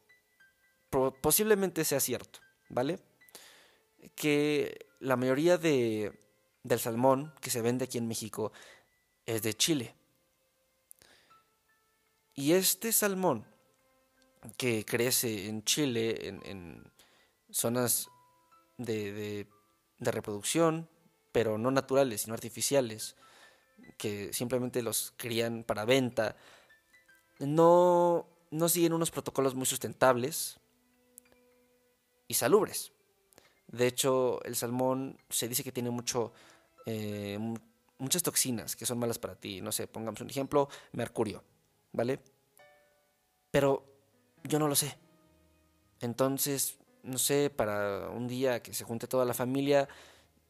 posiblemente 1.20 1.84
sea 1.84 2.00
cierto, 2.00 2.40
¿vale? 2.68 2.98
Que 4.14 4.86
la 5.00 5.16
mayoría 5.16 5.58
de, 5.58 6.18
del 6.62 6.80
salmón 6.80 7.32
que 7.40 7.50
se 7.50 7.62
vende 7.62 7.84
aquí 7.84 7.98
en 7.98 8.08
México 8.08 8.52
es 9.24 9.42
de 9.42 9.54
Chile. 9.54 9.94
Y 12.34 12.52
este 12.52 12.92
salmón 12.92 13.46
que 14.56 14.84
crece 14.84 15.48
en 15.48 15.64
Chile, 15.64 16.28
en, 16.28 16.92
zonas 17.50 18.08
de, 18.76 19.46
de 19.98 20.10
reproducción, 20.10 20.88
pero 21.32 21.58
no 21.58 21.70
naturales, 21.70 22.22
sino 22.22 22.34
artificiales, 22.34 23.16
que 23.96 24.32
simplemente 24.32 24.82
los 24.82 25.14
crían 25.16 25.64
para 25.64 25.84
venta, 25.84 26.36
no, 27.38 28.26
no 28.50 28.68
siguen 28.68 28.92
unos 28.92 29.10
protocolos 29.10 29.54
muy 29.54 29.66
sustentables 29.66 30.58
y 32.28 32.34
salubres. 32.34 32.92
De 33.68 33.86
hecho, 33.86 34.42
el 34.44 34.54
salmón 34.56 35.18
se 35.28 35.48
dice 35.48 35.64
que 35.64 35.72
tiene 35.72 35.90
mucho, 35.90 36.32
eh, 36.86 37.38
muchas 37.98 38.22
toxinas 38.22 38.76
que 38.76 38.86
son 38.86 38.98
malas 38.98 39.18
para 39.18 39.34
ti. 39.34 39.60
No 39.60 39.72
sé, 39.72 39.86
pongamos 39.86 40.20
un 40.20 40.30
ejemplo, 40.30 40.68
mercurio, 40.92 41.42
¿vale? 41.92 42.20
Pero 43.50 43.84
yo 44.44 44.58
no 44.58 44.68
lo 44.68 44.74
sé. 44.74 44.96
Entonces, 46.00 46.78
no 47.02 47.18
sé, 47.18 47.50
para 47.50 48.10
un 48.10 48.28
día 48.28 48.62
que 48.62 48.72
se 48.72 48.84
junte 48.84 49.06
toda 49.06 49.24
la 49.24 49.34
familia, 49.34 49.88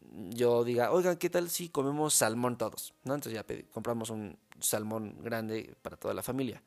yo 0.00 0.64
diga, 0.64 0.92
oigan, 0.92 1.16
¿qué 1.16 1.30
tal 1.30 1.50
si 1.50 1.68
comemos 1.68 2.14
salmón 2.14 2.58
todos? 2.58 2.94
¿No? 3.04 3.14
Entonces 3.14 3.34
ya 3.34 3.64
compramos 3.72 4.10
un 4.10 4.38
salmón 4.60 5.16
grande 5.22 5.74
para 5.82 5.96
toda 5.96 6.14
la 6.14 6.22
familia. 6.22 6.62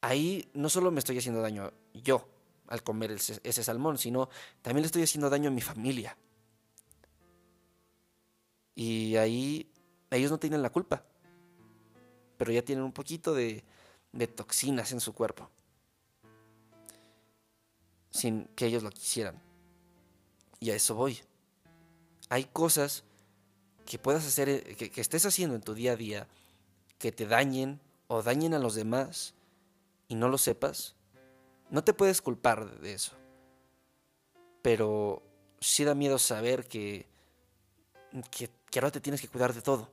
Ahí 0.00 0.50
no 0.54 0.68
solo 0.68 0.90
me 0.90 0.98
estoy 0.98 1.18
haciendo 1.18 1.40
daño 1.40 1.72
yo 1.94 2.35
al 2.68 2.82
comer 2.82 3.12
ese, 3.12 3.62
salmón, 3.62 3.98
sino 3.98 4.28
también 4.62 4.82
le 4.82 4.86
estoy 4.86 5.02
haciendo 5.02 5.30
daño 5.30 5.48
a 5.48 5.52
mi 5.52 5.60
familia. 5.60 6.16
Y 8.74 9.16
ahí 9.16 9.70
ellos 10.10 10.30
no 10.30 10.38
tienen 10.38 10.62
la 10.62 10.70
culpa, 10.70 11.04
pero 12.36 12.52
ya 12.52 12.62
tienen 12.62 12.84
un 12.84 12.92
poquito 12.92 13.34
de, 13.34 13.64
de 14.12 14.26
toxinas 14.26 14.92
en 14.92 15.00
su 15.00 15.14
cuerpo, 15.14 15.50
sin 18.10 18.44
que 18.56 18.66
ellos 18.66 18.82
lo 18.82 18.90
quisieran. 18.90 19.40
Y 20.60 20.70
a 20.70 20.74
eso 20.74 20.94
voy. 20.94 21.20
Hay 22.28 22.44
cosas 22.44 23.04
que 23.86 23.98
puedas 23.98 24.26
hacer, 24.26 24.48
eh, 24.48 24.76
que, 24.76 24.90
que 24.90 25.00
estés 25.00 25.24
haciendo 25.24 25.54
en 25.54 25.62
tu 25.62 25.74
día 25.74 25.92
a 25.92 25.96
día, 25.96 26.28
que 26.98 27.12
te 27.12 27.26
dañen 27.26 27.80
o 28.08 28.22
dañen 28.22 28.54
a 28.54 28.58
los 28.58 28.74
demás 28.74 29.34
y 30.08 30.14
no 30.14 30.28
lo 30.28 30.38
sepas, 30.38 30.95
no 31.70 31.84
te 31.84 31.94
puedes 31.94 32.22
culpar 32.22 32.80
de 32.80 32.94
eso. 32.94 33.12
Pero 34.62 35.22
sí 35.60 35.84
da 35.84 35.94
miedo 35.94 36.18
saber 36.18 36.66
que, 36.66 37.06
que 38.30 38.78
ahora 38.78 38.90
te 38.90 39.00
tienes 39.00 39.20
que 39.20 39.28
cuidar 39.28 39.52
de 39.54 39.62
todo. 39.62 39.90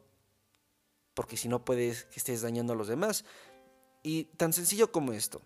Porque 1.14 1.38
si 1.38 1.48
no 1.48 1.64
puedes 1.64 2.06
que 2.06 2.20
estés 2.20 2.42
dañando 2.42 2.74
a 2.74 2.76
los 2.76 2.88
demás. 2.88 3.26
Y 4.02 4.26
tan 4.26 4.54
sencillo 4.54 4.92
como 4.92 5.14
esto. 5.14 5.42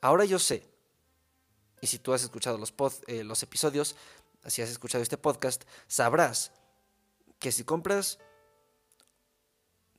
Ahora 0.00 0.24
yo 0.24 0.38
sé, 0.38 0.68
y 1.80 1.86
si 1.86 1.98
tú 1.98 2.12
has 2.12 2.22
escuchado 2.22 2.58
los, 2.58 2.74
eh, 3.06 3.24
los 3.24 3.42
episodios, 3.42 3.96
si 4.46 4.62
has 4.62 4.70
escuchado 4.70 5.02
este 5.02 5.18
podcast, 5.18 5.64
sabrás 5.86 6.52
que 7.38 7.52
si 7.52 7.64
compras, 7.64 8.18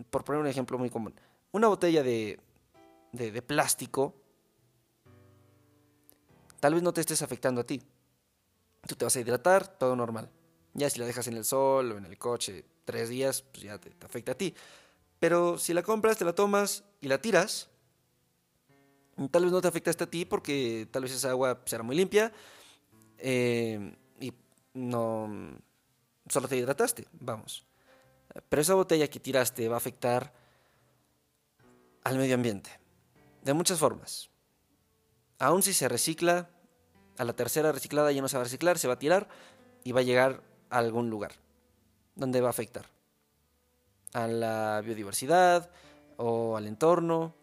por 0.09 0.23
poner 0.23 0.41
un 0.41 0.47
ejemplo 0.47 0.77
muy 0.77 0.89
común, 0.89 1.13
una 1.51 1.67
botella 1.67 2.03
de, 2.03 2.39
de 3.11 3.41
plástico, 3.41 4.15
tal 6.63 6.75
vez 6.75 6.81
no 6.81 6.93
te 6.93 7.01
estés 7.01 7.21
afectando 7.21 7.59
a 7.59 7.65
ti. 7.65 7.83
Tú 8.87 8.95
te 8.95 9.03
vas 9.03 9.13
a 9.13 9.19
hidratar, 9.19 9.67
todo 9.67 9.97
normal. 9.97 10.29
Ya 10.73 10.89
si 10.89 10.97
la 10.97 11.05
dejas 11.05 11.27
en 11.27 11.35
el 11.35 11.43
sol 11.43 11.91
o 11.91 11.97
en 11.97 12.05
el 12.05 12.17
coche 12.17 12.63
tres 12.85 13.09
días, 13.09 13.41
pues 13.41 13.63
ya 13.63 13.77
te, 13.77 13.91
afecta 14.05 14.31
a 14.31 14.35
ti. 14.35 14.55
Pero 15.19 15.57
si 15.57 15.73
la 15.73 15.83
compras, 15.83 16.17
te 16.17 16.23
la 16.23 16.31
tomas 16.31 16.85
y 17.01 17.09
la 17.09 17.19
tiras, 17.19 17.67
tal 19.29 19.43
vez 19.43 19.51
no 19.51 19.59
te 19.59 19.67
afecta 19.67 19.91
a 19.91 20.09
ti 20.09 20.23
porque 20.23 20.87
tal 20.89 21.03
vez 21.03 21.11
esa 21.11 21.31
agua 21.31 21.61
será 21.65 21.83
muy 21.83 21.97
limpia 21.97 22.31
eh, 23.17 23.97
y 24.21 24.31
no 24.73 25.59
solo 26.29 26.47
te 26.47 26.55
hidrataste, 26.55 27.05
vamos. 27.11 27.65
Pero 28.47 28.61
esa 28.61 28.73
botella 28.73 29.09
que 29.09 29.19
tiraste 29.19 29.67
va 29.67 29.75
a 29.75 29.79
afectar 29.79 30.31
al 32.05 32.17
medio 32.17 32.35
ambiente 32.35 32.71
de 33.41 33.51
muchas 33.51 33.79
formas. 33.79 34.29
Aún 35.39 35.61
si 35.61 35.73
se 35.73 35.89
recicla, 35.89 36.52
a 37.17 37.23
la 37.23 37.33
tercera 37.33 37.71
reciclada 37.71 38.11
ya 38.11 38.21
no 38.21 38.27
se 38.27 38.37
va 38.37 38.41
a 38.41 38.45
reciclar, 38.45 38.77
se 38.79 38.87
va 38.87 38.95
a 38.95 38.99
tirar 38.99 39.27
y 39.83 39.91
va 39.91 40.01
a 40.01 40.03
llegar 40.03 40.41
algún 40.69 41.09
lugar 41.09 41.33
donde 42.15 42.41
va 42.41 42.47
a 42.47 42.51
afectar 42.51 42.85
a 44.13 44.27
la 44.27 44.81
biodiversidad 44.83 45.69
o 46.17 46.55
al 46.57 46.67
entorno, 46.67 47.35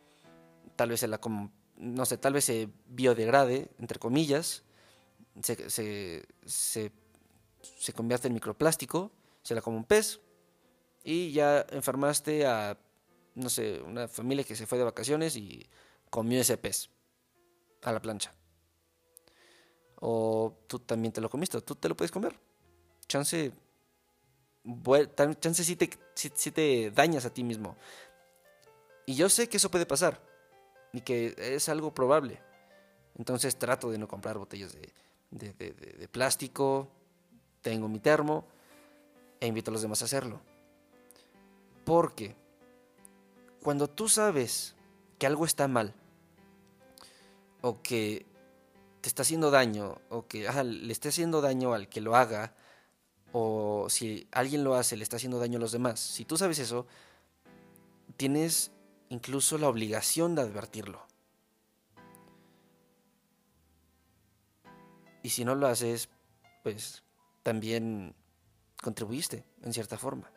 tal 0.76 0.90
vez 0.90 1.00
se 1.00 1.08
la 1.08 1.20
no 1.76 2.04
sé, 2.06 2.18
tal 2.18 2.34
vez 2.34 2.44
se 2.44 2.68
biodegrade, 2.86 3.70
entre 3.78 3.98
comillas, 3.98 4.64
se, 5.42 5.70
se, 5.70 6.24
se, 6.44 7.92
convierte 7.94 8.28
en 8.28 8.34
microplástico, 8.34 9.10
se 9.42 9.54
la 9.54 9.62
come 9.62 9.78
un 9.78 9.84
pez 9.84 10.20
y 11.02 11.32
ya 11.32 11.66
enfermaste 11.70 12.46
a, 12.46 12.78
no 13.34 13.48
sé, 13.48 13.80
una 13.80 14.08
familia 14.08 14.44
que 14.44 14.56
se 14.56 14.66
fue 14.66 14.78
de 14.78 14.84
vacaciones 14.84 15.36
y 15.36 15.68
comió 16.10 16.40
ese 16.40 16.58
pez 16.58 16.90
a 17.82 17.92
la 17.92 18.02
plancha. 18.02 18.32
O 20.00 20.54
tú 20.66 20.78
también 20.78 21.12
te 21.12 21.20
lo 21.20 21.28
comiste, 21.28 21.60
tú 21.60 21.74
te 21.74 21.88
lo 21.88 21.96
puedes 21.96 22.10
comer 22.10 22.36
chance, 23.10 23.52
chance 25.40 25.64
sí 25.64 25.76
te, 25.76 25.90
te 26.52 26.90
dañas 26.92 27.26
a 27.26 27.34
ti 27.34 27.42
mismo. 27.42 27.76
Y 29.04 29.14
yo 29.14 29.28
sé 29.28 29.48
que 29.48 29.56
eso 29.56 29.70
puede 29.70 29.84
pasar 29.84 30.22
y 30.92 31.00
que 31.00 31.34
es 31.36 31.68
algo 31.68 31.92
probable. 31.92 32.40
Entonces 33.18 33.56
trato 33.56 33.90
de 33.90 33.98
no 33.98 34.06
comprar 34.06 34.38
botellas 34.38 34.72
de, 34.72 35.52
de, 35.52 36.08
plástico, 36.08 36.88
tengo 37.60 37.88
mi 37.88 37.98
termo 37.98 38.44
e 39.40 39.46
invito 39.46 39.70
a 39.70 39.72
los 39.72 39.82
demás 39.82 40.00
a 40.02 40.04
hacerlo. 40.04 40.40
Porque 41.84 42.36
cuando 43.62 43.88
tú 43.88 44.08
sabes 44.08 44.76
que 45.18 45.26
algo 45.26 45.44
está 45.44 45.66
mal 45.66 45.92
o 47.62 47.82
que 47.82 48.29
te 49.00 49.08
está 49.08 49.22
haciendo 49.22 49.50
daño 49.50 49.98
o 50.08 50.26
que 50.26 50.48
le 50.64 50.92
está 50.92 51.08
haciendo 51.08 51.40
daño 51.40 51.72
al 51.72 51.88
que 51.88 52.00
lo 52.00 52.16
haga 52.16 52.54
o 53.32 53.86
si 53.88 54.28
alguien 54.32 54.64
lo 54.64 54.74
hace, 54.74 54.96
le 54.96 55.02
está 55.02 55.16
haciendo 55.16 55.38
daño 55.38 55.58
a 55.58 55.60
los 55.60 55.72
demás. 55.72 56.00
Si 56.00 56.24
tú 56.24 56.36
sabes 56.36 56.58
eso, 56.58 56.86
tienes 58.16 58.72
incluso 59.08 59.58
la 59.58 59.68
obligación 59.68 60.34
de 60.34 60.42
advertirlo. 60.42 61.06
Y 65.22 65.30
si 65.30 65.44
no 65.44 65.54
lo 65.54 65.66
haces, 65.66 66.08
pues 66.62 67.02
también 67.42 68.14
contribuiste 68.82 69.44
en 69.62 69.72
cierta 69.72 69.98
forma. 69.98 70.30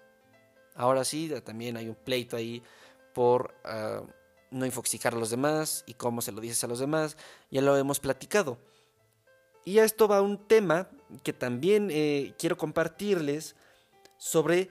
Ahora 0.76 1.04
sí, 1.04 1.32
también 1.44 1.78
hay 1.78 1.88
un 1.88 1.96
pleito 1.96 2.36
ahí 2.36 2.62
por 3.14 3.56
ah, 3.64 4.02
no 4.54 4.66
infoxicar 4.66 5.14
a 5.14 5.18
los 5.18 5.30
demás 5.30 5.84
y 5.88 5.96
cómo 5.96 6.22
se 6.22 6.32
lo 6.32 6.40
dices 6.42 6.64
a 6.64 6.68
los 6.68 6.80
demás. 6.80 7.18
Ya 7.50 7.62
lo 7.62 7.76
hemos 7.76 8.00
platicado. 8.00 8.58
Y 9.66 9.80
a 9.80 9.84
esto 9.84 10.08
va 10.08 10.22
un 10.22 10.48
tema 10.48 10.90
que 11.24 11.34
también 11.34 11.90
eh, 11.92 12.34
quiero 12.38 12.58
compartirles 12.58 13.56
sobre 14.18 14.70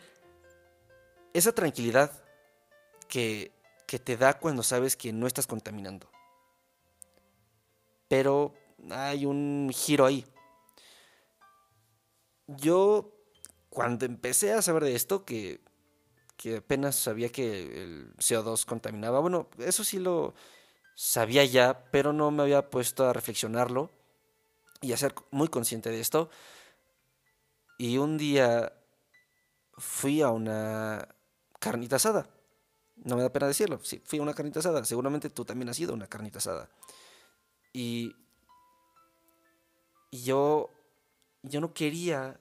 esa 1.32 1.52
tranquilidad 1.52 2.10
que, 3.08 3.52
que 3.86 3.98
te 3.98 4.16
da 4.16 4.38
cuando 4.38 4.62
sabes 4.62 4.96
que 4.96 5.12
no 5.12 5.26
estás 5.26 5.46
contaminando. 5.46 6.10
Pero 8.08 8.54
hay 8.90 9.24
un 9.24 9.70
giro 9.74 10.04
ahí. 10.04 10.24
Yo, 12.46 13.12
cuando 13.70 14.04
empecé 14.04 14.52
a 14.52 14.62
saber 14.62 14.84
de 14.84 14.94
esto, 14.94 15.24
que, 15.24 15.60
que 16.42 16.56
apenas 16.56 16.96
sabía 16.96 17.28
que 17.28 17.84
el 17.84 18.16
CO2 18.16 18.64
contaminaba, 18.64 19.20
bueno, 19.20 19.48
eso 19.58 19.84
sí 19.84 20.00
lo 20.00 20.34
sabía 20.96 21.44
ya, 21.44 21.84
pero 21.92 22.12
no 22.12 22.32
me 22.32 22.42
había 22.42 22.68
puesto 22.68 23.06
a 23.06 23.12
reflexionarlo 23.12 23.92
y 24.80 24.92
a 24.92 24.96
ser 24.96 25.14
muy 25.30 25.46
consciente 25.46 25.90
de 25.90 26.00
esto. 26.00 26.30
Y 27.78 27.98
un 27.98 28.18
día 28.18 28.72
fui 29.78 30.20
a 30.20 30.30
una 30.30 31.06
carnita 31.60 31.94
asada. 31.94 32.28
No 32.96 33.14
me 33.14 33.22
da 33.22 33.32
pena 33.32 33.46
decirlo. 33.46 33.78
Sí, 33.84 34.02
fui 34.04 34.18
a 34.18 34.22
una 34.22 34.34
carnita 34.34 34.58
asada. 34.58 34.84
Seguramente 34.84 35.30
tú 35.30 35.44
también 35.44 35.68
has 35.68 35.78
ido 35.78 35.92
a 35.92 35.94
una 35.94 36.08
carnita 36.08 36.38
asada. 36.38 36.68
Y, 37.72 38.16
yo, 40.10 40.70
yo 41.42 41.60
no 41.60 41.72
quería, 41.72 42.40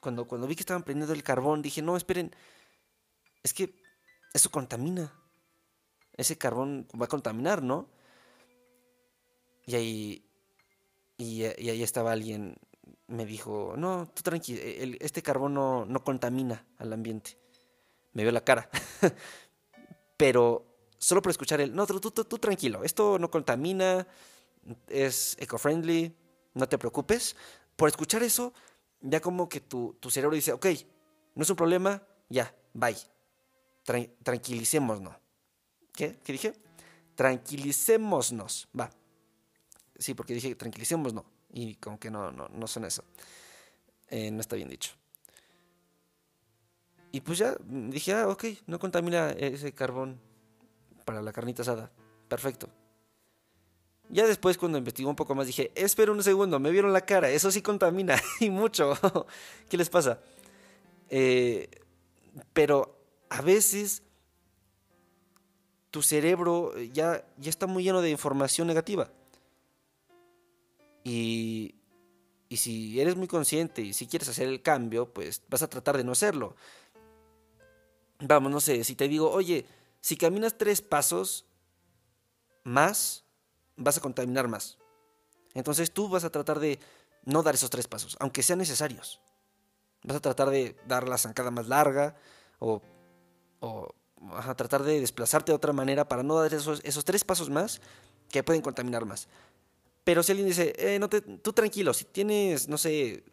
cuando, 0.00 0.26
cuando 0.26 0.46
vi 0.46 0.56
que 0.56 0.62
estaban 0.62 0.82
prendiendo 0.82 1.12
el 1.12 1.22
carbón, 1.22 1.60
dije, 1.60 1.82
no, 1.82 1.94
esperen, 1.94 2.34
es 3.42 3.54
que 3.54 3.74
eso 4.32 4.50
contamina. 4.50 5.12
Ese 6.16 6.36
carbón 6.36 6.86
va 7.00 7.06
a 7.06 7.08
contaminar, 7.08 7.62
¿no? 7.62 7.88
Y 9.66 9.74
ahí, 9.74 10.30
y, 11.16 11.44
ahí 11.44 11.82
estaba 11.82 12.12
alguien, 12.12 12.56
me 13.06 13.24
dijo, 13.24 13.74
no, 13.76 14.10
tú 14.14 14.22
tranquilo, 14.22 14.60
este 15.00 15.22
carbón 15.22 15.54
no, 15.54 16.04
contamina 16.04 16.66
al 16.78 16.92
ambiente. 16.92 17.38
Me 18.12 18.22
vio 18.22 18.32
la 18.32 18.44
cara. 18.44 18.68
Pero 20.16 20.66
solo 20.98 21.22
por 21.22 21.30
escuchar 21.30 21.60
el, 21.60 21.74
no, 21.74 21.86
tú, 21.86 22.00
tú, 22.00 22.24
tú 22.24 22.38
tranquilo, 22.38 22.84
esto 22.84 23.18
no 23.18 23.30
contamina, 23.30 24.06
es 24.88 25.36
eco-friendly, 25.40 26.14
no 26.54 26.68
te 26.68 26.78
preocupes. 26.78 27.36
Por 27.76 27.88
escuchar 27.88 28.22
eso, 28.22 28.52
ya 29.00 29.20
como 29.20 29.48
que 29.48 29.60
tu, 29.60 29.96
tu 30.00 30.10
cerebro 30.10 30.34
dice, 30.34 30.52
ok, 30.52 30.66
no 31.34 31.42
es 31.42 31.50
un 31.50 31.56
problema, 31.56 32.02
ya, 32.28 32.54
bye. 32.74 32.96
Tranquilicémonos. 33.84 35.16
¿Qué? 35.92 36.18
¿Qué 36.24 36.32
dije? 36.32 36.54
Tranquilicémonos. 37.14 38.68
Va. 38.78 38.90
Sí, 39.98 40.14
porque 40.14 40.34
dije 40.34 40.54
tranquilicemos, 40.54 41.12
no. 41.12 41.24
Y 41.52 41.76
como 41.76 41.98
que 41.98 42.10
no, 42.10 42.32
no, 42.32 42.48
no 42.48 42.66
son 42.66 42.84
eso. 42.84 43.04
Eh, 44.08 44.30
no 44.30 44.40
está 44.40 44.56
bien 44.56 44.68
dicho. 44.68 44.92
Y 47.12 47.20
pues 47.20 47.38
ya 47.38 47.56
dije, 47.66 48.14
ah, 48.14 48.28
ok, 48.28 48.44
no 48.66 48.78
contamina 48.78 49.30
ese 49.32 49.72
carbón 49.72 50.18
para 51.04 51.20
la 51.20 51.32
carnita 51.32 51.62
asada. 51.62 51.92
Perfecto. 52.28 52.68
Ya 54.08 54.26
después 54.26 54.58
cuando 54.58 54.78
investigué 54.78 55.08
un 55.08 55.16
poco 55.16 55.34
más 55.34 55.46
dije, 55.46 55.72
espera 55.74 56.12
un 56.12 56.22
segundo, 56.22 56.58
me 56.58 56.70
vieron 56.70 56.92
la 56.92 57.02
cara, 57.02 57.30
eso 57.30 57.50
sí 57.50 57.62
contamina 57.62 58.20
y 58.40 58.50
mucho. 58.50 58.94
¿Qué 59.68 59.76
les 59.76 59.90
pasa? 59.90 60.20
Eh, 61.08 61.68
pero 62.52 62.91
a 63.32 63.40
veces 63.40 64.02
tu 65.90 66.02
cerebro 66.02 66.78
ya, 66.92 67.26
ya 67.38 67.48
está 67.48 67.66
muy 67.66 67.82
lleno 67.82 68.02
de 68.02 68.10
información 68.10 68.66
negativa. 68.66 69.10
Y, 71.02 71.74
y 72.50 72.58
si 72.58 73.00
eres 73.00 73.16
muy 73.16 73.28
consciente 73.28 73.80
y 73.80 73.94
si 73.94 74.06
quieres 74.06 74.28
hacer 74.28 74.48
el 74.48 74.60
cambio, 74.60 75.10
pues 75.14 75.40
vas 75.48 75.62
a 75.62 75.68
tratar 75.68 75.96
de 75.96 76.04
no 76.04 76.12
hacerlo. 76.12 76.56
Vamos, 78.20 78.52
no 78.52 78.60
sé, 78.60 78.84
si 78.84 78.94
te 78.96 79.08
digo, 79.08 79.30
oye, 79.30 79.64
si 80.02 80.18
caminas 80.18 80.58
tres 80.58 80.82
pasos 80.82 81.46
más, 82.64 83.24
vas 83.76 83.96
a 83.96 84.02
contaminar 84.02 84.46
más. 84.46 84.76
Entonces 85.54 85.90
tú 85.90 86.06
vas 86.10 86.24
a 86.24 86.30
tratar 86.30 86.60
de 86.60 86.78
no 87.24 87.42
dar 87.42 87.54
esos 87.54 87.70
tres 87.70 87.88
pasos, 87.88 88.14
aunque 88.20 88.42
sean 88.42 88.58
necesarios. 88.58 89.22
Vas 90.02 90.18
a 90.18 90.20
tratar 90.20 90.50
de 90.50 90.76
dar 90.86 91.08
la 91.08 91.16
zancada 91.16 91.50
más 91.50 91.66
larga 91.68 92.14
o, 92.58 92.82
o 93.62 93.94
a 94.34 94.54
tratar 94.54 94.82
de 94.82 95.00
desplazarte 95.00 95.52
de 95.52 95.56
otra 95.56 95.72
manera 95.72 96.06
para 96.06 96.22
no 96.22 96.36
dar 96.36 96.52
esos, 96.52 96.80
esos 96.84 97.04
tres 97.04 97.24
pasos 97.24 97.48
más 97.48 97.80
que 98.28 98.42
pueden 98.42 98.62
contaminar 98.62 99.04
más. 99.04 99.28
Pero 100.04 100.22
si 100.22 100.32
alguien 100.32 100.48
dice, 100.48 100.74
eh, 100.76 100.98
no 100.98 101.08
te, 101.08 101.20
tú 101.20 101.52
tranquilo, 101.52 101.94
si 101.94 102.04
tienes, 102.04 102.68
no 102.68 102.76
sé, 102.76 103.24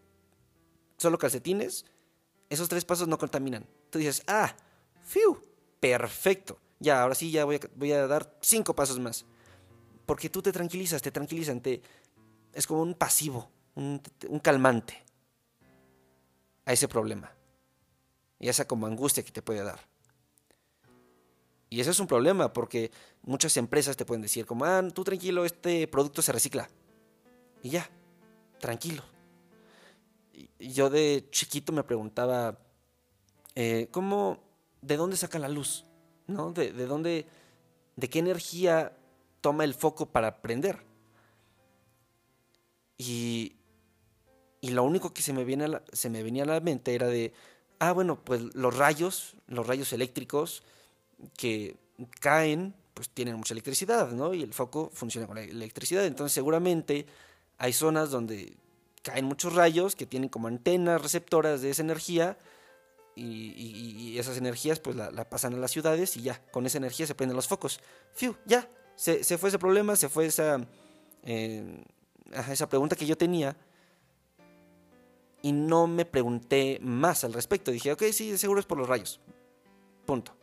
solo 0.98 1.18
calcetines, 1.18 1.86
esos 2.50 2.70
tres 2.70 2.86
pasos 2.86 3.08
no 3.08 3.18
contaminan. 3.18 3.66
Tú 3.90 4.00
dices, 4.00 4.24
ah, 4.28 4.56
fiu, 5.04 5.42
perfecto. 5.80 6.60
Ya, 6.80 7.02
ahora 7.02 7.16
sí, 7.16 7.32
ya 7.32 7.46
voy 7.46 7.56
a, 7.56 7.60
voy 7.76 7.92
a 7.92 8.08
dar 8.08 8.38
cinco 8.42 8.76
pasos 8.76 9.00
más. 9.00 9.26
Porque 10.06 10.30
tú 10.30 10.42
te 10.42 10.52
tranquilizas, 10.52 11.02
te 11.02 11.12
tranquilizan, 11.12 11.62
es 12.54 12.68
como 12.68 12.82
un 12.82 12.94
pasivo, 12.94 13.50
un, 13.76 14.02
un 14.28 14.40
calmante 14.40 15.04
a 16.66 16.74
ese 16.74 16.88
problema. 16.88 17.32
Y 18.40 18.48
esa 18.48 18.68
como 18.68 18.88
angustia 18.88 19.24
que 19.24 19.32
te 19.32 19.42
puede 19.42 19.64
dar. 19.64 19.80
Y 21.70 21.80
eso 21.82 21.92
es 21.92 22.00
un 22.00 22.08
problema 22.08 22.52
porque 22.52 22.92
muchas 23.22 23.56
empresas 23.58 23.96
te 23.96 24.06
pueden 24.06 24.22
decir 24.22 24.46
como, 24.46 24.66
ah, 24.66 24.82
tú 24.94 25.04
tranquilo, 25.04 25.46
este 25.46 25.88
producto 25.88 26.22
se 26.22 26.32
recicla. 26.32 26.70
Y 27.62 27.70
ya, 27.70 27.90
tranquilo. 28.60 29.04
Yo 30.60 30.90
de 30.90 31.28
chiquito 31.30 31.72
me 31.72 31.84
preguntaba, 31.84 32.58
eh, 33.56 33.88
¿cómo, 33.92 34.40
de 34.82 34.98
dónde 34.98 35.18
saca 35.18 35.38
la 35.38 35.50
luz? 35.50 35.86
¿No? 36.28 36.52
¿De, 36.52 36.72
de 36.72 36.86
dónde, 36.86 37.28
de 37.96 38.10
qué 38.10 38.20
energía 38.20 38.98
toma 39.42 39.64
el 39.64 39.74
foco 39.74 40.08
para 40.08 40.42
prender? 40.42 40.84
Y, 42.98 43.56
y 44.62 44.72
lo 44.72 44.84
único 44.84 45.14
que 45.14 45.22
se 45.22 45.34
me, 45.34 45.44
viene 45.44 45.80
se 45.94 46.10
me 46.10 46.24
venía 46.24 46.44
a 46.44 46.48
la 46.48 46.60
mente 46.60 46.94
era 46.96 47.08
de, 47.08 47.34
ah, 47.80 47.94
bueno, 47.94 48.24
pues 48.24 48.54
los 48.56 48.76
rayos, 48.76 49.36
los 49.48 49.66
rayos 49.66 49.94
eléctricos, 49.94 50.64
que 51.38 51.78
caen, 52.20 52.74
pues 52.94 53.10
tienen 53.10 53.36
mucha 53.36 53.54
electricidad, 53.54 54.12
¿no? 54.12 54.34
Y 54.34 54.44
el 54.44 54.54
foco 54.54 54.92
funciona 54.94 55.28
con 55.28 55.36
la 55.36 55.44
electricidad. 55.44 56.06
Entonces 56.06 56.34
seguramente 56.34 57.06
hay 57.58 57.74
zonas 57.74 58.12
donde 58.12 58.58
caen 59.04 59.26
muchos 59.26 59.54
rayos 59.54 59.96
que 59.96 60.06
tienen 60.06 60.30
como 60.30 60.48
antenas 60.48 61.02
receptoras 61.02 61.62
de 61.62 61.70
esa 61.70 61.82
energía 61.82 62.38
y, 63.16 64.18
esas 64.18 64.38
energías 64.38 64.80
pues 64.80 64.96
la, 64.96 65.30
pasan 65.30 65.54
a 65.54 65.58
las 65.58 65.72
ciudades 65.72 66.18
y 66.18 66.22
ya, 66.22 66.42
con 66.52 66.66
esa 66.66 66.78
energía 66.78 67.08
se 67.08 67.16
prenden 67.16 67.36
los 67.36 67.48
focos. 67.48 67.80
¡Fiu! 68.14 68.36
Ya, 68.46 68.70
se, 68.96 69.24
fue 69.38 69.50
ese 69.50 69.60
problema, 69.60 69.96
se 69.96 70.10
fue 70.10 70.26
esa, 70.26 70.66
eh, 71.24 71.84
esa 72.50 72.68
pregunta 72.68 72.96
que 72.96 73.06
yo 73.06 73.18
tenía 73.18 73.56
y 75.42 75.52
no 75.52 75.88
me 75.88 76.06
pregunté 76.06 76.80
más 76.82 77.24
al 77.24 77.34
respecto. 77.34 77.72
Dije, 77.72 77.94
ok, 77.94 78.04
sí, 78.12 78.38
seguro 78.38 78.60
es 78.60 78.66
por 78.66 78.78
los 78.78 78.88
rayos. 78.88 79.20
Punto. 80.06 80.39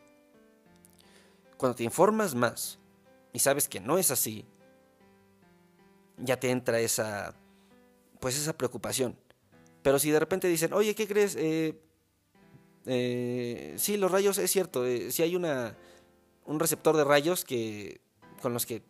Cuando 1.57 1.75
te 1.75 1.83
informas 1.83 2.35
más 2.35 2.79
y 3.33 3.39
sabes 3.39 3.67
que 3.67 3.79
no 3.79 3.97
es 3.97 4.11
así, 4.11 4.45
ya 6.17 6.39
te 6.39 6.49
entra 6.51 6.79
esa, 6.79 7.33
pues 8.19 8.37
esa 8.37 8.57
preocupación. 8.57 9.17
Pero 9.81 9.99
si 9.99 10.11
de 10.11 10.19
repente 10.19 10.47
dicen, 10.47 10.73
oye, 10.73 10.95
¿qué 10.95 11.07
crees? 11.07 11.35
Eh, 11.35 11.79
eh, 12.85 13.75
sí, 13.77 13.97
los 13.97 14.11
rayos, 14.11 14.37
es 14.37 14.51
cierto, 14.51 14.85
eh, 14.85 15.11
si 15.11 15.23
hay 15.23 15.35
una, 15.35 15.75
un 16.45 16.59
receptor 16.59 16.95
de 16.95 17.03
rayos 17.03 17.43
que, 17.43 18.01
con 18.41 18.53
los 18.53 18.65
que 18.65 18.83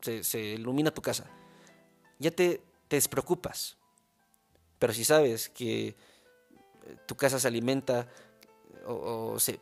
se, 0.00 0.38
ilumina 0.40 0.92
tu 0.92 1.02
casa, 1.02 1.26
ya 2.18 2.30
te, 2.30 2.60
te 2.88 2.96
despreocupas. 2.96 3.76
Pero 4.78 4.92
si 4.92 5.04
sabes 5.04 5.48
que 5.48 5.96
tu 7.06 7.16
casa 7.16 7.38
se 7.38 7.48
alimenta 7.48 8.08
o, 8.86 9.38
se, 9.38 9.58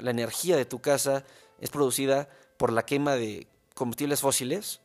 la 0.00 0.10
energía 0.10 0.56
de 0.56 0.64
tu 0.64 0.80
casa 0.80 1.24
es 1.60 1.70
producida 1.70 2.28
por 2.56 2.72
la 2.72 2.84
quema 2.84 3.14
de 3.14 3.46
combustibles 3.74 4.20
fósiles, 4.20 4.80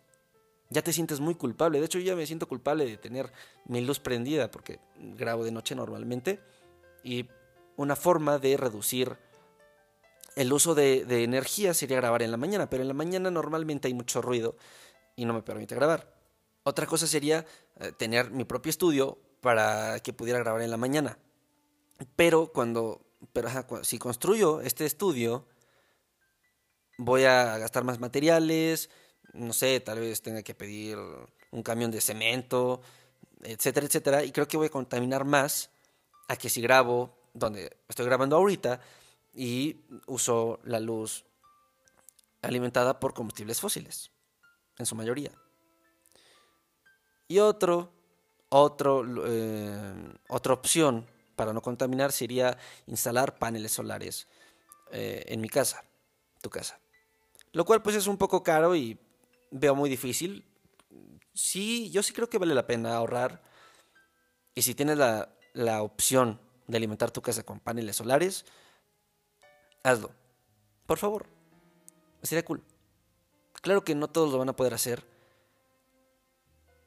ya 0.70 0.82
te 0.82 0.94
sientes 0.94 1.20
muy 1.20 1.36
culpable. 1.36 1.80
De 1.80 1.86
hecho, 1.86 2.00
yo 2.00 2.06
ya 2.06 2.16
me 2.16 2.26
siento 2.26 2.48
culpable 2.48 2.86
de 2.86 2.98
tener 2.98 3.32
mi 3.66 3.82
luz 3.82 4.00
prendida 4.00 4.50
porque 4.50 4.80
grabo 4.96 5.44
de 5.44 5.52
noche 5.52 5.76
normalmente. 5.76 6.40
Y 7.04 7.28
una 7.76 7.96
forma 7.96 8.40
de 8.40 8.58
reducir 8.58 9.18
el 10.36 10.52
uso 10.52 10.74
de, 10.74 11.24
energía 11.24 11.74
sería 11.74 11.98
grabar 11.98 12.24
en 12.24 12.32
la 12.32 12.38
mañana, 12.38 12.70
pero 12.70 12.82
en 12.82 12.88
la 12.88 12.94
mañana 12.94 13.30
normalmente 13.30 13.88
hay 13.88 13.94
mucho 13.94 14.22
ruido 14.22 14.56
y 15.16 15.26
no 15.26 15.34
me 15.34 15.44
permite 15.44 15.76
grabar. 15.76 16.12
Otra 16.64 16.88
cosa 16.88 17.06
sería 17.08 17.46
eh, 17.80 17.92
tener 17.98 18.32
mi 18.32 18.46
propio 18.46 18.70
estudio 18.70 19.20
para 19.42 20.00
que 20.00 20.14
pudiera 20.14 20.40
grabar 20.40 20.62
en 20.62 20.72
la 20.72 20.78
mañana. 20.78 21.20
Pero 22.16 22.52
cuando 22.52 23.02
pero 23.32 23.50
si 23.84 23.98
construyo 23.98 24.62
este 24.62 24.86
estudio, 24.86 25.48
voy 26.98 27.24
a 27.24 27.58
gastar 27.58 27.84
más 27.84 28.00
materiales, 28.00 28.90
no 29.34 29.54
sé, 29.54 29.80
tal 29.80 30.00
vez 30.00 30.22
tenga 30.22 30.44
que 30.44 30.54
pedir 30.54 30.98
un 31.52 31.64
camión 31.64 31.92
de 31.92 32.02
cemento, 32.02 32.82
etcétera, 33.42 33.86
etcétera, 33.86 34.24
y 34.24 34.32
creo 34.32 34.48
que 34.48 34.58
voy 34.58 34.68
a 34.68 34.72
contaminar 34.72 35.26
más 35.26 35.70
a 36.28 36.36
que 36.36 36.50
si 36.50 36.62
grabo 36.62 37.18
donde 37.34 37.78
estoy 37.88 38.06
grabando 38.06 38.36
ahorita 38.36 38.80
y 39.34 39.82
uso 40.08 40.60
la 40.64 40.80
luz 40.80 41.26
alimentada 42.42 43.00
por 43.00 43.14
combustibles 43.14 43.60
fósiles, 43.60 44.12
en 44.78 44.86
su 44.86 44.96
mayoría. 44.96 45.32
Y 47.28 47.40
otro, 47.40 47.92
otro, 48.50 49.04
eh, 49.26 50.14
otra 50.28 50.54
opción 50.54 51.08
para 51.36 51.54
no 51.54 51.62
contaminar 51.62 52.12
sería 52.12 52.58
instalar 52.88 53.38
paneles 53.38 53.72
solares 53.72 54.28
eh, 54.92 55.24
en 55.28 55.42
mi 55.42 55.50
casa, 55.50 55.84
tu 56.42 56.50
casa. 56.50 56.80
Lo 57.52 57.66
cual 57.66 57.82
pues 57.82 57.96
es 57.96 58.08
un 58.08 58.18
poco 58.18 58.44
caro 58.44 58.76
y 58.76 59.00
veo 59.52 59.76
muy 59.76 59.90
difícil. 59.90 60.46
Sí, 61.34 61.90
yo 61.92 62.04
sí 62.04 62.14
creo 62.14 62.30
que 62.30 62.38
vale 62.38 62.56
la 62.56 62.68
pena 62.68 62.96
ahorrar. 62.96 63.42
Y 64.56 64.62
si 64.62 64.76
tienes 64.76 64.98
la, 64.98 65.36
la 65.54 65.82
opción 65.82 66.40
de 66.68 66.78
alimentar 66.78 67.12
tu 67.12 67.22
casa 67.22 67.44
con 67.44 67.60
paneles 67.60 67.96
solares, 67.96 68.46
hazlo. 69.84 70.12
Por 70.86 70.98
favor. 70.98 71.28
Sería 72.22 72.46
cool. 72.46 72.64
Claro 73.62 73.84
que 73.84 73.96
no 73.96 74.10
todos 74.10 74.32
lo 74.32 74.38
van 74.38 74.50
a 74.50 74.56
poder 74.56 74.74
hacer. 74.74 75.04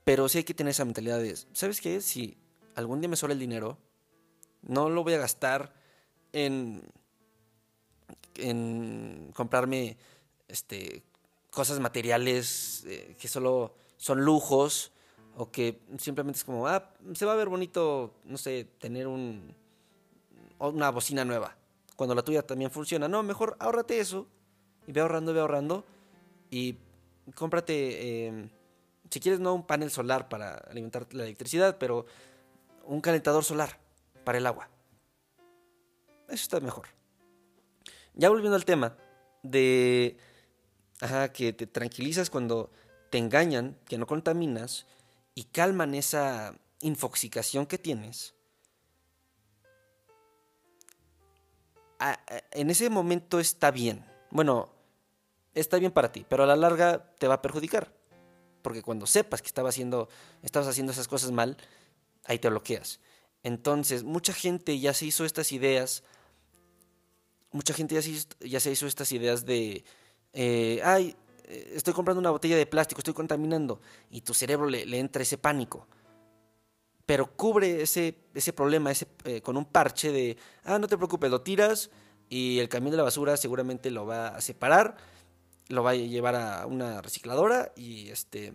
Pero 0.05 0.29
sí 0.29 0.39
hay 0.39 0.45
que 0.45 0.55
tener 0.55 0.71
esa 0.71 0.85
mentalidad 0.85 1.19
de, 1.19 1.37
¿sabes 1.53 1.81
qué? 1.81 2.01
Si 2.01 2.39
algún 2.75 3.01
día 3.01 3.09
me 3.09 3.17
sobra 3.17 3.33
el 3.33 3.41
dinero, 3.41 3.79
no 4.67 4.91
lo 4.91 5.03
voy 5.03 5.15
a 5.15 5.19
gastar 5.19 5.73
en, 6.33 6.83
en 8.37 9.33
comprarme 9.35 9.97
este, 10.49 11.03
cosas 11.51 11.81
materiales 11.81 12.85
eh, 12.87 13.17
que 13.19 13.29
solo 13.29 13.75
son 13.97 14.25
lujos 14.25 14.93
o 15.37 15.51
que 15.51 15.81
simplemente 15.99 16.39
es 16.39 16.45
como, 16.45 16.67
ah, 16.67 16.93
se 17.15 17.27
va 17.27 17.33
a 17.33 17.37
ver 17.37 17.49
bonito, 17.49 18.15
no 18.25 18.39
sé, 18.39 18.65
tener 18.79 19.07
un, 19.07 19.55
una 20.59 20.91
bocina 20.91 21.25
nueva, 21.25 21.57
cuando 21.95 22.15
la 22.15 22.23
tuya 22.23 22.43
también 22.43 22.71
funciona. 22.71 23.07
No, 23.09 23.23
mejor 23.23 23.57
ahórrate 23.59 24.01
eso 24.01 24.27
y 24.87 24.93
ve 24.93 25.01
ahorrando, 25.01 25.35
ve 25.35 25.41
ahorrando 25.41 25.85
y 26.51 26.77
cómprate, 27.35 28.27
em, 28.27 28.49
si 29.11 29.21
quieres, 29.21 29.41
no 29.41 29.55
un 29.55 29.67
panel 29.67 29.91
solar 29.91 30.29
para 30.29 30.55
alimentar 30.55 31.07
la 31.13 31.25
electricidad, 31.25 31.77
pero 31.79 32.07
un 32.85 33.01
calentador 33.01 33.45
solar 33.45 33.86
para 34.27 34.39
el 34.39 34.47
agua. 34.47 34.69
Eso 36.27 36.35
está 36.35 36.59
mejor. 36.59 36.89
Ya 38.15 38.29
volviendo 38.29 38.57
al 38.57 38.65
tema 38.65 38.97
de 39.45 40.19
que 41.33 41.53
te 41.53 41.69
tranquilizas 41.69 42.29
cuando 42.29 42.73
te 43.11 43.19
engañan, 43.19 43.79
que 43.87 43.99
no 43.99 44.07
contaminas 44.09 44.87
y 45.37 45.45
calman 45.45 45.95
esa 45.95 46.59
infoxicación 46.81 47.67
que 47.67 47.79
tienes. 47.79 48.35
en 52.51 52.69
ese 52.69 52.91
momento 52.91 53.39
está 53.39 53.71
bien. 53.71 54.05
Bueno, 54.31 54.71
está 55.55 55.79
bien 55.79 55.93
para 55.93 56.11
ti, 56.11 56.27
pero 56.29 56.43
a 56.43 56.47
la 56.47 56.57
larga 56.57 57.15
te 57.19 57.29
va 57.29 57.35
a 57.35 57.43
perjudicar. 57.43 57.93
porque 58.61 58.83
cuando 58.83 59.07
sepas 59.07 59.41
que 59.41 59.47
haciendo, 59.69 60.09
estabas 60.43 60.67
haciendo 60.67 60.91
esas 60.91 61.07
cosas 61.07 61.31
mal, 61.31 61.57
ahí 62.25 62.41
te 62.41 62.49
bloqueas. 62.49 62.99
Entonces, 63.47 64.03
mucha 64.03 64.33
gente 64.33 64.81
ya 64.81 64.93
se 64.93 65.07
hizo 65.07 65.25
estas 65.25 65.53
ideas, 65.53 66.03
mucha 67.53 67.73
gente 67.75 67.95
ya 68.41 68.59
se 68.59 68.73
hizo, 68.73 68.89
estas 68.89 69.13
ideas 69.13 69.47
de, 69.47 69.85
eh, 70.33 70.81
ay, 70.83 71.15
eh, 71.45 71.75
estoy 71.77 71.95
comprando 71.95 72.19
una 72.19 72.33
botella 72.33 72.57
de 72.57 72.67
plástico, 72.67 72.99
estoy 72.99 73.15
contaminando, 73.15 73.81
y 74.11 74.23
tu 74.23 74.35
cerebro 74.35 74.69
le, 74.69 74.99
entra 74.99 75.23
ese 75.23 75.39
pánico. 75.39 75.87
Pero 77.07 77.37
cubre 77.37 77.83
ese, 77.83 78.17
problema 78.53 78.91
eh, 79.23 79.41
con 79.43 79.57
un 79.57 79.67
parche 79.67 80.11
de, 80.11 80.37
ah, 80.65 80.81
no 80.81 80.89
te 80.89 80.97
preocupes, 80.97 81.31
lo 81.31 81.43
tiras 81.43 81.89
y 82.29 82.59
el 82.59 82.69
camión 82.69 82.91
de 82.91 82.97
la 82.97 83.05
basura 83.05 83.37
seguramente 83.37 83.93
lo 83.93 84.07
va 84.07 84.27
a 84.27 84.41
separar, 84.41 84.97
lo 85.69 85.85
va 85.85 85.91
a 85.91 85.95
llevar 85.95 86.35
a 86.35 86.67
una 86.67 87.01
recicladora 87.01 87.71
y 87.77 88.09
este, 88.09 88.55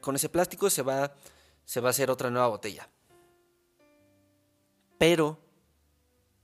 con 0.00 0.16
ese 0.16 0.30
plástico 0.30 0.70
se 0.70 0.80
va, 0.80 1.12
se 1.68 1.82
va 1.82 1.88
a 1.88 1.90
hacer 1.90 2.10
otra 2.10 2.30
nueva 2.30 2.48
botella. 2.48 2.88
Pero, 4.96 5.38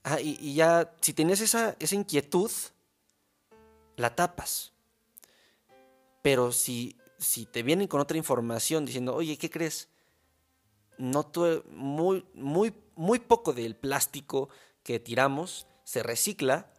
ah, 0.03 0.21
y, 0.21 0.55
ya, 0.55 0.95
si 1.01 1.15
tienes 1.15 1.41
esa, 1.41 1.77
esa 1.79 1.95
inquietud, 1.95 2.51
la 3.97 4.15
tapas. 4.15 4.75
Pero 6.21 6.53
si, 6.53 6.99
si 7.17 7.47
te 7.47 7.63
vienen 7.63 7.89
con 7.89 8.03
otra 8.03 8.19
información 8.19 8.85
diciendo, 8.85 9.15
oye, 9.15 9.39
¿qué 9.39 9.49
crees? 9.49 9.89
No 10.99 11.33
muy, 11.71 12.27
muy, 12.35 12.75
muy 12.95 13.19
poco 13.19 13.55
del 13.55 13.77
plástico 13.77 14.51
que 14.83 15.01
tiramos 15.01 15.67
se 15.85 16.03
recicla. 16.03 16.71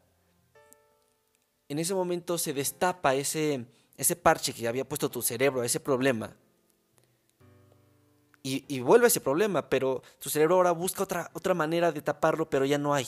En 1.68 1.80
ese 1.80 1.96
momento 1.96 2.38
se 2.38 2.54
destapa 2.54 3.16
ese, 3.16 3.66
ese 3.98 4.16
parche 4.16 4.54
que 4.54 4.68
había 4.68 4.88
puesto 4.88 5.10
tu 5.10 5.24
cerebro 5.24 5.62
a 5.62 5.66
ese 5.66 5.80
problema. 5.80 6.38
Y, 8.48 8.80
vuelve 8.82 9.08
ese 9.08 9.22
problema, 9.22 9.68
pero 9.72 10.04
tu 10.20 10.30
cerebro 10.30 10.58
ahora 10.58 10.72
busca 10.72 11.02
otra, 11.02 11.32
otra 11.34 11.56
manera 11.56 11.92
de 11.92 12.04
taparlo, 12.04 12.48
pero 12.48 12.64
ya 12.64 12.78
no 12.78 12.94
hay. 12.94 13.08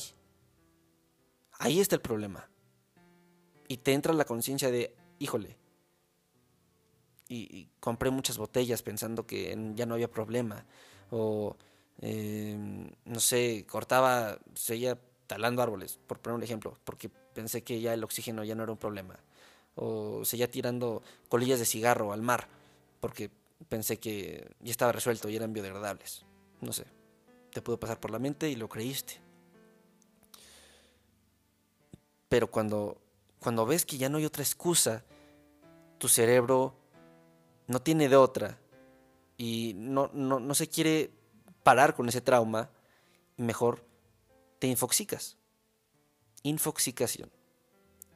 Ahí 1.59 1.79
está 1.79 1.93
el 1.93 2.01
problema. 2.01 2.49
Y 3.67 3.77
te 3.77 3.93
entra 3.93 4.13
la 4.13 4.25
conciencia 4.25 4.71
de, 4.71 4.95
híjole, 5.19 5.55
y, 7.29 7.69
compré 7.79 8.09
muchas 8.09 8.39
botellas 8.39 8.81
pensando 8.81 9.27
que 9.27 9.55
ya 9.75 9.85
no 9.85 9.93
había 9.93 10.09
problema, 10.09 10.65
o 11.11 11.55
em, 12.01 12.89
no 13.05 13.19
sé, 13.19 13.63
cortaba, 13.69 14.39
seguía 14.55 14.97
talando 15.27 15.61
árboles, 15.61 15.99
por 16.07 16.17
poner 16.17 16.37
un 16.37 16.43
ejemplo, 16.43 16.79
porque 16.83 17.09
pensé 17.09 17.63
que 17.63 17.79
ya 17.79 17.93
el 17.93 18.03
oxígeno 18.03 18.43
ya 18.43 18.55
no 18.55 18.63
era 18.63 18.71
un 18.71 18.79
problema, 18.79 19.19
o 19.75 20.25
seguía 20.25 20.49
tirando 20.49 21.03
colillas 21.29 21.59
de 21.59 21.65
cigarro 21.65 22.11
al 22.11 22.23
mar, 22.23 22.47
porque 22.99 23.29
pensé 23.69 23.97
que 23.99 24.55
ya 24.59 24.71
estaba 24.71 24.91
resuelto 24.91 25.29
y 25.29 25.35
eran 25.35 25.53
biodegradables, 25.53 26.25
no 26.61 26.73
sé, 26.73 26.85
te 27.51 27.61
pudo 27.61 27.79
pasar 27.79 27.99
por 27.99 28.11
la 28.11 28.19
mente 28.19 28.49
y 28.49 28.55
lo 28.55 28.69
creíste. 28.69 29.19
Pero 32.29 32.51
cuando 32.51 33.01
cuando 33.39 33.65
ves 33.65 33.85
que 33.85 33.97
ya 33.97 34.09
no 34.09 34.17
hay 34.17 34.25
otra 34.25 34.43
excusa, 34.43 35.03
tu 35.97 36.07
cerebro 36.07 36.75
no 37.67 37.81
tiene 37.81 38.09
de 38.09 38.15
otra 38.15 38.57
y 39.37 39.73
no, 39.75 40.09
no, 40.13 40.53
se 40.55 40.67
quiere 40.67 41.11
parar 41.63 41.95
con 41.95 42.09
ese 42.09 42.21
trauma, 42.21 42.69
mejor 43.35 43.85
te 44.59 44.67
infoxicas. 44.67 45.37
Infoxicación. 46.43 47.31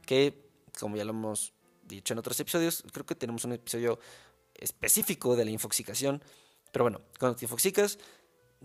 Que, 0.06 0.50
como 0.80 0.96
ya 0.96 1.06
lo 1.06 1.12
hemos 1.12 1.54
dicho 1.84 2.14
en 2.14 2.20
otros 2.20 2.40
episodios, 2.40 2.84
creo 2.92 3.06
que 3.06 3.16
tenemos 3.16 3.46
un 3.46 3.54
episodio 3.54 4.00
específico 4.62 5.36
de 5.36 5.46
la 5.46 5.52
infoxicación. 5.52 6.24
Pero 6.72 6.86
bueno, 6.86 7.02
cuando 7.20 7.38
te 7.38 7.46
infoxicas, 7.46 8.00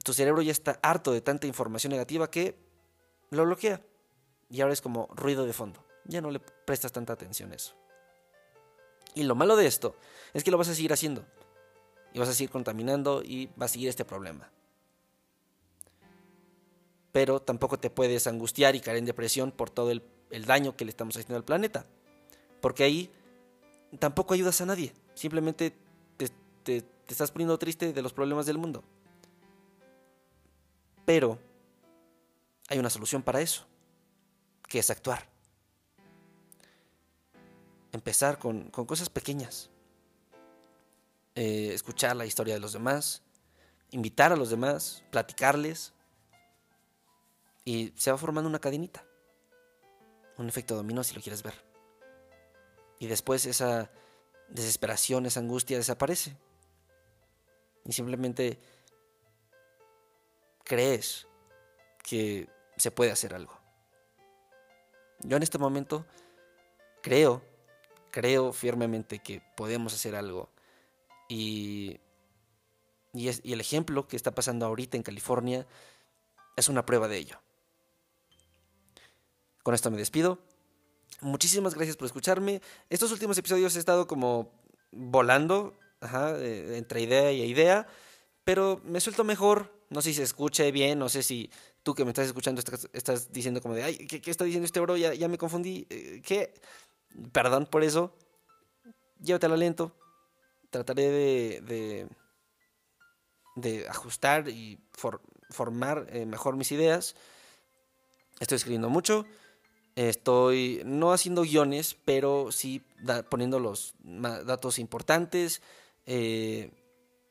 tu 0.04 0.12
cerebro 0.12 0.42
ya 0.42 0.52
está 0.52 0.78
harto 0.82 1.12
de 1.12 1.20
tanta 1.20 1.48
información 1.48 1.90
negativa 1.90 2.30
que 2.30 2.56
lo 3.30 3.44
bloquea. 3.44 3.82
Y 4.48 4.61
ahora 4.61 4.74
es 4.74 4.80
como 4.80 5.09
ruido 5.12 5.44
de 5.44 5.52
fondo 5.52 5.87
ya 6.09 6.20
no 6.20 6.30
le 6.30 6.40
prestas 6.40 6.92
tanta 6.92 7.12
atención 7.12 7.52
a 7.52 7.56
eso. 7.56 7.74
Y 9.14 9.24
lo 9.24 9.35
malo 9.35 9.56
de 9.56 9.66
esto 9.66 9.96
es 10.35 10.44
que 10.44 10.50
lo 10.50 10.59
vas 10.59 10.68
a 10.68 10.74
seguir 10.74 10.92
haciendo. 10.92 11.24
Y 12.12 12.18
vas 12.18 12.28
a 12.28 12.35
seguir 12.35 12.50
contaminando 12.50 13.22
y 13.22 13.46
va 13.61 13.66
a 13.66 13.68
seguir 13.68 13.88
este 13.88 14.04
problema. 14.04 14.50
Pero 17.12 17.40
tampoco 17.40 17.78
te 17.78 17.90
puedes 17.90 18.26
angustiar 18.26 18.74
y 18.74 18.80
caer 18.80 18.98
en 18.98 19.06
depresión 19.06 19.52
por 19.52 19.70
todo 19.70 19.90
el, 19.90 20.02
daño 20.44 20.76
que 20.76 20.85
le 20.85 20.90
estamos 20.90 21.16
haciendo 21.16 21.37
al 21.37 21.44
planeta. 21.44 21.87
Porque 22.61 22.85
ahí 22.85 23.11
tampoco 23.98 24.35
ayudas 24.35 24.61
a 24.61 24.66
nadie. 24.66 24.92
Simplemente 25.14 25.74
te, 26.66 26.85
estás 27.09 27.31
poniendo 27.31 27.59
triste 27.59 27.94
de 27.94 28.02
los 28.02 28.12
problemas 28.12 28.44
del 28.44 28.59
mundo. 28.59 28.85
Pero 31.07 31.38
hay 32.68 32.79
una 32.79 32.90
solución 32.90 33.22
para 33.22 33.40
eso, 33.40 33.64
que 34.68 34.81
es 34.81 34.90
actuar 34.90 35.37
empezar 37.96 38.38
con, 38.38 38.70
cosas 38.70 39.11
pequeñas. 39.11 39.70
Eh, 41.35 41.70
escuchar 41.74 42.16
la 42.16 42.24
historia 42.24 42.55
de 42.55 42.61
los 42.61 42.72
demás, 42.72 43.22
invitar 43.90 44.33
a 44.33 44.37
los 44.37 44.50
demás, 44.50 45.02
platicarles. 45.11 45.92
Y 47.64 47.92
se 47.96 48.12
va 48.12 48.16
formando 48.16 48.48
una 48.48 48.61
cadenita. 48.61 49.05
Un 50.38 50.48
efecto 50.48 50.76
dominó 50.76 51.02
si 51.02 51.14
lo 51.14 51.20
quieres 51.20 51.42
ver. 51.42 51.55
Y 53.00 53.09
después 53.09 53.44
esa 53.46 53.90
desesperación, 54.48 55.26
esa 55.26 55.40
angustia 55.40 55.76
desaparece. 55.76 56.37
Y 57.87 57.92
simplemente 57.92 58.59
crees 60.64 61.27
que 62.03 62.49
se 62.77 62.90
puede 62.90 63.12
hacer 63.12 63.35
algo. 63.35 63.59
Yo 65.20 65.37
en 65.37 65.42
este 65.42 65.59
momento 65.59 66.05
creo 67.03 67.42
creo 68.16 68.55
firmemente 68.55 69.18
que 69.18 69.42
podemos 69.59 69.92
hacer 69.92 70.16
algo. 70.16 70.49
Y, 71.29 72.01
y, 73.12 73.29
el 73.29 73.61
ejemplo 73.61 74.09
que 74.09 74.16
está 74.16 74.35
pasando 74.35 74.64
ahorita 74.64 74.96
en 74.96 75.03
California 75.03 75.66
es 76.57 76.70
una 76.70 76.87
prueba 76.87 77.09
de 77.09 77.18
ello. 77.18 77.38
Con 79.62 79.75
esto 79.75 79.90
me 79.90 79.99
despido. 79.99 80.38
Muchísimas 81.20 81.75
gracias 81.75 81.99
por 81.99 82.07
escucharme. 82.07 82.62
Estos 82.88 83.12
últimos 83.12 83.37
episodios 83.37 83.77
he 83.77 83.81
estado 83.81 84.07
como 84.07 84.51
volando 84.92 85.79
eh, 86.14 86.77
entre 86.77 87.03
idea 87.03 87.33
y 87.33 87.42
idea, 87.42 87.87
pero 88.45 88.81
me 88.85 89.01
suelto 89.01 89.25
mejor. 89.25 89.73
No 89.88 90.03
sé 90.03 90.11
si 90.11 90.16
se 90.16 90.23
escuche 90.25 90.73
bien, 90.73 90.99
no 90.99 91.09
sé 91.09 91.23
si 91.23 91.51
tú 91.83 91.95
que 91.95 92.05
me 92.05 92.11
estás 92.11 92.27
escuchando 92.27 92.61
estás, 92.92 93.33
diciendo 93.33 93.61
como 93.61 93.75
de, 93.75 93.85
ay, 93.85 93.97
¿qué, 93.97 94.31
está 94.31 94.45
diciendo 94.45 94.66
este 94.66 94.81
bro? 94.81 94.97
Ya, 94.97 95.14
ya 95.14 95.29
me 95.29 95.38
confundí. 95.38 95.87
Eh, 95.90 96.21
¿Qué? 96.25 96.53
Perdón 97.33 97.66
por 97.66 97.85
eso. 97.85 98.12
Llévatelo 99.21 99.57
lento. 99.57 99.97
Trataré 100.71 101.09
de, 101.09 102.09
de, 103.55 103.88
ajustar 103.88 104.49
y 104.49 104.81
formar 105.51 106.07
eh, 106.11 106.27
mejor 106.27 106.57
mis 106.57 106.73
ideas. 106.73 107.14
Estoy 108.40 108.57
escribiendo 108.57 108.90
mucho. 108.90 109.25
Estoy 109.97 110.83
no 110.85 111.12
haciendo 111.12 111.42
guiones, 111.42 111.97
pero 112.05 112.53
sí 112.53 112.85
poniendo 113.31 113.59
los 113.59 113.95
datos 114.03 114.79
importantes, 114.79 115.62
eh, 116.07 116.71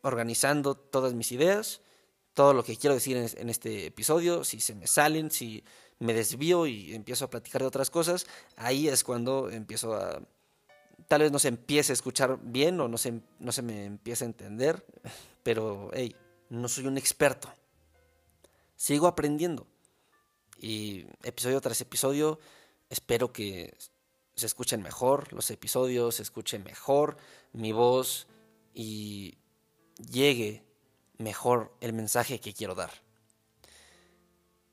organizando 0.01 0.75
todas 0.75 1.13
mis 1.13 1.31
ideas, 1.31 1.81
todo 2.33 2.53
lo 2.53 2.63
que 2.63 2.77
quiero 2.77 2.93
decir 2.93 3.17
en, 3.17 3.49
este 3.49 3.87
episodio, 3.87 4.43
si 4.43 4.59
se 4.59 4.75
me 4.75 4.87
salen, 4.87 5.31
si 5.31 5.63
me 5.99 6.13
desvío 6.13 6.67
y 6.67 6.93
empiezo 6.93 7.25
a 7.25 7.29
platicar 7.29 7.61
de 7.61 7.67
otras 7.67 7.89
cosas, 7.89 8.27
ahí 8.57 8.87
es 8.87 9.03
cuando 9.03 9.49
empiezo 9.49 9.95
a... 9.95 10.21
Tal 11.07 11.21
vez 11.21 11.31
no 11.31 11.39
se 11.39 11.47
empiece 11.47 11.91
a 11.91 11.93
escuchar 11.93 12.39
bien 12.41 12.79
o 12.81 12.87
no 12.87 12.97
se, 12.97 13.21
no 13.39 13.51
se 13.51 13.61
me 13.61 13.85
empiece 13.85 14.25
a 14.25 14.27
entender, 14.27 14.85
pero 15.43 15.89
hey, 15.93 16.15
no 16.49 16.67
soy 16.67 16.87
un 16.87 16.97
experto. 16.97 17.51
Sigo 18.75 19.07
aprendiendo. 19.07 19.65
Y 20.57 21.05
episodio 21.23 21.61
tras 21.61 21.79
episodio 21.81 22.39
espero 22.89 23.31
que 23.31 23.75
se 24.35 24.45
escuchen 24.45 24.81
mejor 24.81 25.31
los 25.33 25.49
episodios, 25.51 26.15
se 26.15 26.23
escuche 26.23 26.59
mejor 26.59 27.17
mi 27.53 27.71
voz 27.71 28.27
y 28.75 29.37
llegue 30.11 30.63
mejor 31.17 31.73
el 31.79 31.93
mensaje 31.93 32.39
que 32.39 32.53
quiero 32.53 32.75
dar. 32.75 32.91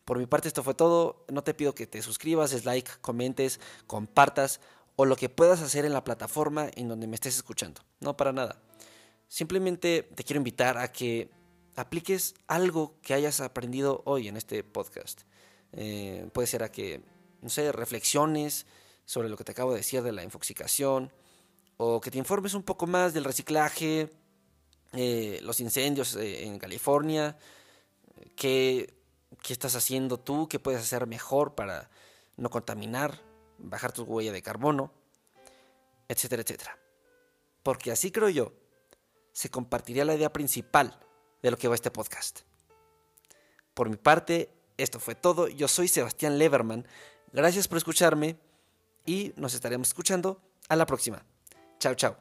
Por 0.05 0.19
mi 0.19 0.27
parte 0.27 0.49
esto 0.49 0.65
fue 0.65 0.75
todo. 0.75 1.25
No 1.29 1.45
te 1.45 1.55
pido 1.55 1.75
que 1.75 1.87
te 1.87 2.03
suscribas, 2.03 2.51
des 2.51 2.65
like, 2.65 2.91
comentes, 3.01 3.61
compartas 3.87 4.61
o 4.97 5.07
lo 5.07 5.17
que 5.17 5.29
puedas 5.29 5.63
hacer 5.63 5.85
en 5.85 5.93
la 5.93 6.05
plataforma 6.05 6.69
en 6.75 6.89
donde 6.89 7.07
me 7.07 7.15
estés 7.15 7.37
escuchando. 7.37 7.81
No 8.01 8.17
para 8.17 8.33
nada. 8.33 8.61
Simplemente 9.29 10.03
te 10.15 10.25
quiero 10.25 10.39
invitar 10.39 10.77
a 10.77 10.93
que 10.93 11.31
apliques 11.77 12.35
algo 12.49 12.97
que 13.01 13.15
hayas 13.15 13.41
aprendido 13.41 14.03
hoy 14.05 14.29
en 14.29 14.37
este 14.37 14.65
podcast. 14.65 15.23
Eh, 15.73 16.29
puede 16.35 16.49
ser 16.49 16.65
a 16.65 16.71
que, 16.71 17.01
no 17.41 17.49
sé, 17.49 17.73
reflexiones 17.73 18.67
sobre 19.07 19.29
lo 19.29 19.37
que 19.37 19.45
te 19.45 19.53
acabo 19.53 19.71
de 19.71 19.79
decir 19.79 20.03
de 20.03 20.13
la 20.13 20.25
infoxicación 20.25 21.13
o 21.85 22.01
que 22.01 22.13
te 22.13 22.19
informes 22.19 22.55
un 22.55 22.63
poco 22.63 22.87
más 22.87 23.13
del 23.13 23.25
reciclaje, 23.25 24.09
eh, 24.93 25.41
los 25.43 25.59
incendios 25.59 26.15
eh, 26.15 26.45
en 26.45 26.61
California, 26.61 27.37
qué, 28.37 28.95
estás 29.49 29.75
haciendo 29.75 30.21
tú, 30.21 30.49
qué 30.49 30.61
puedes 30.61 30.81
hacer 30.81 31.09
mejor 31.09 31.57
para 31.57 31.91
no 32.37 32.51
contaminar, 32.51 33.21
bajar 33.59 33.91
tu 33.91 34.05
huella 34.05 34.31
de 34.31 34.43
carbono, 34.43 34.93
etcétera, 36.07 36.43
etcétera. 36.43 36.79
Porque 37.65 37.91
así 37.91 38.13
creo 38.13 38.29
yo, 38.29 38.53
se 39.33 39.51
compartiría 39.51 40.05
la 40.05 40.15
idea 40.15 40.33
principal 40.33 41.01
de 41.43 41.51
lo 41.51 41.57
que 41.57 41.67
va 41.67 41.75
este 41.75 41.91
podcast. 41.91 42.43
Por 43.75 43.91
mi 43.91 43.97
parte, 43.97 44.53
esto 44.77 45.01
fue 45.01 45.17
todo. 45.17 45.49
Yo 45.49 45.67
soy 45.67 45.89
Sebastián 45.89 46.39
Leverman. 46.39 46.87
Gracias 47.33 47.67
por 47.67 47.79
escucharme 47.79 48.37
y 49.05 49.33
nos 49.35 49.55
estaremos 49.55 49.89
escuchando 49.89 50.41
a 50.69 50.77
la 50.77 50.87
próxima. 50.87 51.25
Ciao, 51.83 51.97
ciao. 51.97 52.15